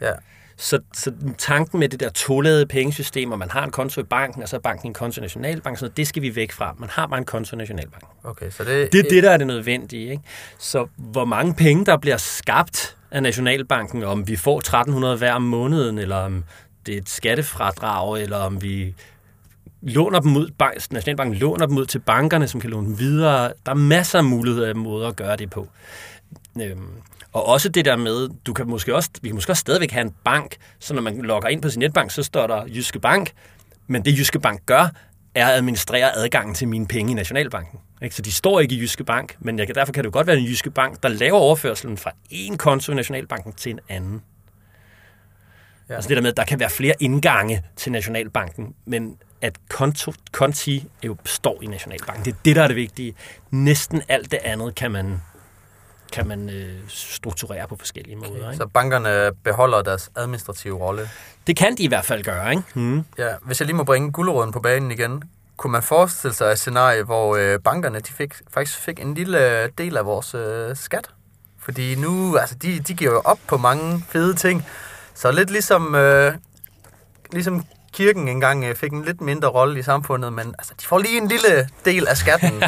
[0.00, 0.12] Ja.
[0.60, 4.42] Så, så tanken med det der toladede pengesystem, og man har en konto i banken,
[4.42, 6.74] og så er banken en konto i Nationalbanken, så det skal vi væk fra.
[6.78, 8.08] Man har bare en konto i Nationalbanken.
[8.24, 10.10] Okay, så det, det er det, der er det nødvendige.
[10.10, 10.22] Ikke?
[10.58, 15.42] Så hvor mange penge, der bliver skabt af Nationalbanken, om vi får 1300 hver om
[15.42, 16.44] måneden, eller om
[16.86, 18.94] det er et skattefradrag, eller om vi
[19.82, 20.48] låner dem ud,
[20.90, 23.52] Nationalbanken låner dem ud til bankerne, som kan låne dem videre.
[23.66, 25.68] Der er masser af muligheder måder at gøre det på.
[26.60, 26.88] Øhm,
[27.32, 30.02] og også det der med, du kan måske også, vi kan måske også stadigvæk have
[30.02, 33.32] en bank, så når man logger ind på sin netbank, så står der Jyske Bank,
[33.86, 34.88] men det Jyske Bank gør,
[35.34, 37.78] er at administrere adgangen til mine penge i Nationalbanken.
[38.02, 38.14] Ikke?
[38.14, 40.38] Så de står ikke i Jyske Bank, men jeg, derfor kan det jo godt være
[40.38, 44.22] en Jyske Bank, der laver overførselen fra en konto i Nationalbanken til en anden.
[45.88, 45.94] Ja.
[45.94, 50.12] Altså det der med, at der kan være flere indgange til Nationalbanken, men at konto,
[50.32, 52.24] konti jo står i Nationalbanken.
[52.24, 53.14] Det er det, der er det vigtige.
[53.50, 55.20] Næsten alt det andet kan man
[56.12, 58.30] kan man øh, strukturere på forskellige måder.
[58.30, 58.52] Okay.
[58.52, 58.56] Ikke?
[58.56, 61.10] Så bankerne beholder deres administrative rolle?
[61.46, 62.62] Det kan de i hvert fald gøre, ikke?
[62.74, 63.04] Hmm.
[63.18, 65.22] Ja, hvis jeg lige må bringe gulderåden på banen igen,
[65.56, 69.68] kunne man forestille sig et scenarie, hvor øh, bankerne de fik, faktisk fik en lille
[69.68, 71.10] del af vores øh, skat?
[71.58, 74.66] Fordi nu, altså de, de giver jo op på mange fede ting,
[75.14, 76.34] så lidt ligesom, øh,
[77.32, 80.98] ligesom kirken engang øh, fik en lidt mindre rolle i samfundet, men altså, de får
[80.98, 82.62] lige en lille del af skatten.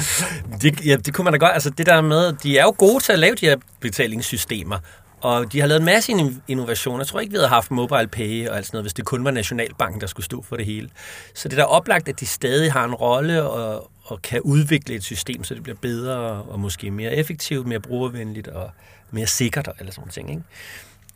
[0.62, 1.52] det, ja, det kunne man da godt.
[1.52, 4.78] Altså, det der med, de er jo gode til at lave de her betalingssystemer,
[5.20, 6.12] og de har lavet en masse
[6.48, 6.98] innovationer.
[6.98, 9.24] Jeg tror ikke, vi havde haft mobile pay og alt sådan noget, hvis det kun
[9.24, 10.88] var Nationalbanken, der skulle stå for det hele.
[11.34, 14.94] Så det er da oplagt, at de stadig har en rolle og, og kan udvikle
[14.94, 18.70] et system, så det bliver bedre og måske mere effektivt, mere brugervenligt og
[19.10, 20.30] mere sikkert og alle sådan ting.
[20.30, 20.42] Ikke?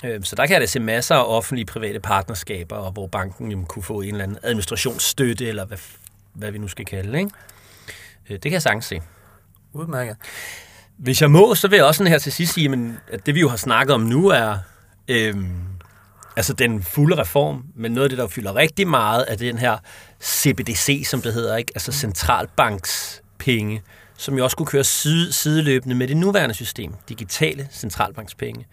[0.04, 3.52] Øh, så der kan jeg da se masser af offentlige private partnerskaber, og hvor banken
[3.52, 5.78] jo kunne få en eller anden administrationsstøtte, eller hvad,
[6.34, 7.18] hvad vi nu skal kalde det.
[7.18, 7.30] Ikke?
[8.30, 9.00] Øh, det kan jeg sagtens se.
[9.72, 10.16] Udmærket.
[10.96, 13.40] Hvis jeg må, så vil jeg også sådan her til sidst sige, at det vi
[13.40, 14.58] jo har snakket om nu er
[15.08, 15.70] øhm,
[16.36, 19.78] altså den fulde reform, men noget af det, der fylder rigtig meget, er den her
[20.22, 21.72] CBDC, som det hedder, ikke?
[21.74, 23.82] altså centralbanks penge,
[24.16, 28.66] som jo også kunne køre side, sideløbende med det nuværende system, digitale centralbankspenge.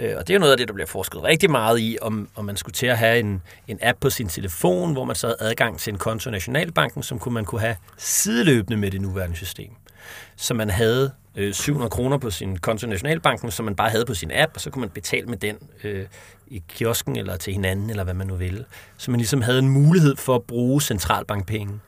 [0.00, 2.28] Øh, og det er jo noget af det, der bliver forsket rigtig meget i, om,
[2.34, 5.26] om man skulle til at have en, en app på sin telefon, hvor man så
[5.26, 9.00] havde adgang til en konto i Nationalbanken, som kunne man kunne have sideløbende med det
[9.00, 9.70] nuværende system.
[10.36, 14.04] Så man havde øh, 700 kroner på sin konto i Nationalbanken, som man bare havde
[14.04, 16.06] på sin app, og så kunne man betale med den øh,
[16.46, 18.64] i kiosken eller til hinanden, eller hvad man nu ville.
[18.96, 21.80] Så man ligesom havde en mulighed for at bruge centralbankpenge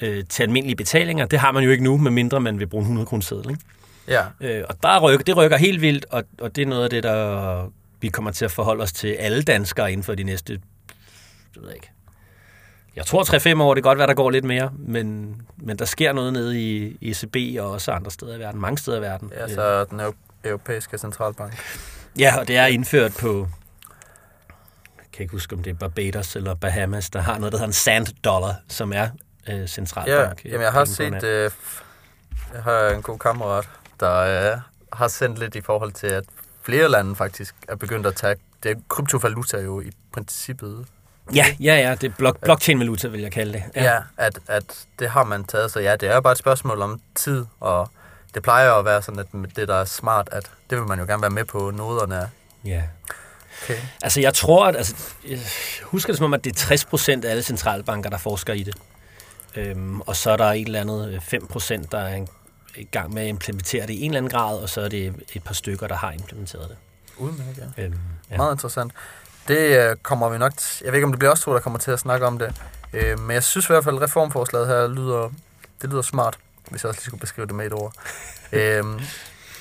[0.00, 1.26] øh, til almindelige betalinger.
[1.26, 3.50] Det har man jo ikke nu, medmindre man vil bruge en 100 kroner seddel.
[3.50, 3.62] Ikke?
[4.08, 4.24] Ja.
[4.40, 7.02] Øh, og der rykker, det rykker helt vildt, og, og det er noget af det,
[7.02, 10.60] der vi kommer til at forholde os til alle danskere inden for de næste,
[11.56, 11.90] jeg ved ikke,
[12.96, 15.84] jeg tror 3-5 år, det kan godt være, der går lidt mere, men, men der
[15.84, 19.32] sker noget nede i ECB og også andre steder i verden, mange steder i verden.
[19.36, 20.00] Ja, så den
[20.44, 21.58] europæiske centralbank.
[22.18, 23.48] Ja, og det er indført på,
[24.98, 27.68] jeg kan ikke huske, om det er Barbados eller Bahamas, der har noget, der hedder
[27.68, 29.08] en sand dollar, som er
[29.48, 30.44] øh, centralbank.
[30.44, 31.50] Ja, jamen jeg har set, øh,
[32.54, 33.68] jeg har en god kammerat,
[34.02, 34.58] der øh,
[34.92, 36.24] har sendt lidt i forhold til, at
[36.62, 40.86] flere lande faktisk er begyndt at tage, det er kryptovaluta jo i princippet.
[41.34, 43.62] Ja, ja, ja, det er blok, blockchain-valuta, vil jeg kalde det.
[43.76, 46.82] Ja, ja at, at det har man taget, så ja, det er bare et spørgsmål
[46.82, 47.90] om tid, og
[48.34, 51.04] det plejer at være sådan, at det, der er smart, at det vil man jo
[51.04, 52.26] gerne være med på noderne af.
[52.64, 52.82] Ja.
[53.62, 53.78] Okay.
[54.02, 54.76] Altså, jeg tror, at...
[54.76, 54.94] Altså,
[55.28, 55.38] jeg
[55.82, 58.62] husker det som om, at det er 60 procent af alle centralbanker, der forsker i
[58.62, 58.74] det.
[59.56, 62.28] Øhm, og så er der et eller andet 5 procent, der er en,
[62.76, 65.14] i gang med at implementere det i en eller anden grad, og så er det
[65.32, 66.76] et par stykker, der har implementeret det.
[67.16, 67.82] Udmærket, ja.
[67.82, 67.98] Øhm,
[68.30, 68.36] ja.
[68.36, 68.92] Meget interessant.
[69.48, 70.52] Det øh, kommer vi nok...
[70.60, 72.38] T- jeg ved ikke, om det bliver os to, der kommer til at snakke om
[72.38, 72.54] det.
[72.92, 75.32] Øh, men jeg synes i hvert fald, at reformforslaget her lyder,
[75.82, 76.38] det lyder smart,
[76.70, 77.92] hvis jeg også lige skulle beskrive det med et ord.
[78.52, 78.84] øh,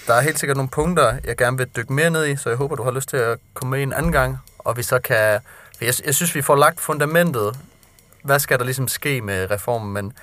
[0.07, 2.57] der er helt sikkert nogle punkter, jeg gerne vil dykke mere ned i, så jeg
[2.57, 5.39] håber, du har lyst til at komme med en anden gang, og vi så kan...
[5.77, 7.59] For jeg, jeg synes, vi får lagt fundamentet.
[8.23, 10.13] Hvad skal der ligesom ske med reformen, men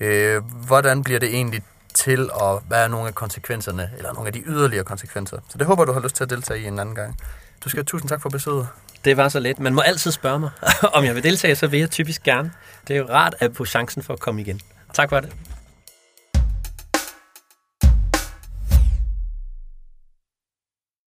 [0.00, 1.62] øh, hvordan bliver det egentlig
[1.98, 5.38] til, og hvad er nogle af konsekvenserne, eller nogle af de yderligere konsekvenser.
[5.48, 7.16] Så det håber du har lyst til at deltage i en anden gang.
[7.64, 8.68] Du skal have tusind tak for besøget.
[9.04, 9.58] Det var så let.
[9.58, 10.50] Man må altid spørge mig,
[10.96, 12.52] om jeg vil deltage, så vil jeg typisk gerne.
[12.88, 14.60] Det er jo rart at få chancen for at komme igen.
[14.92, 15.32] Tak for det.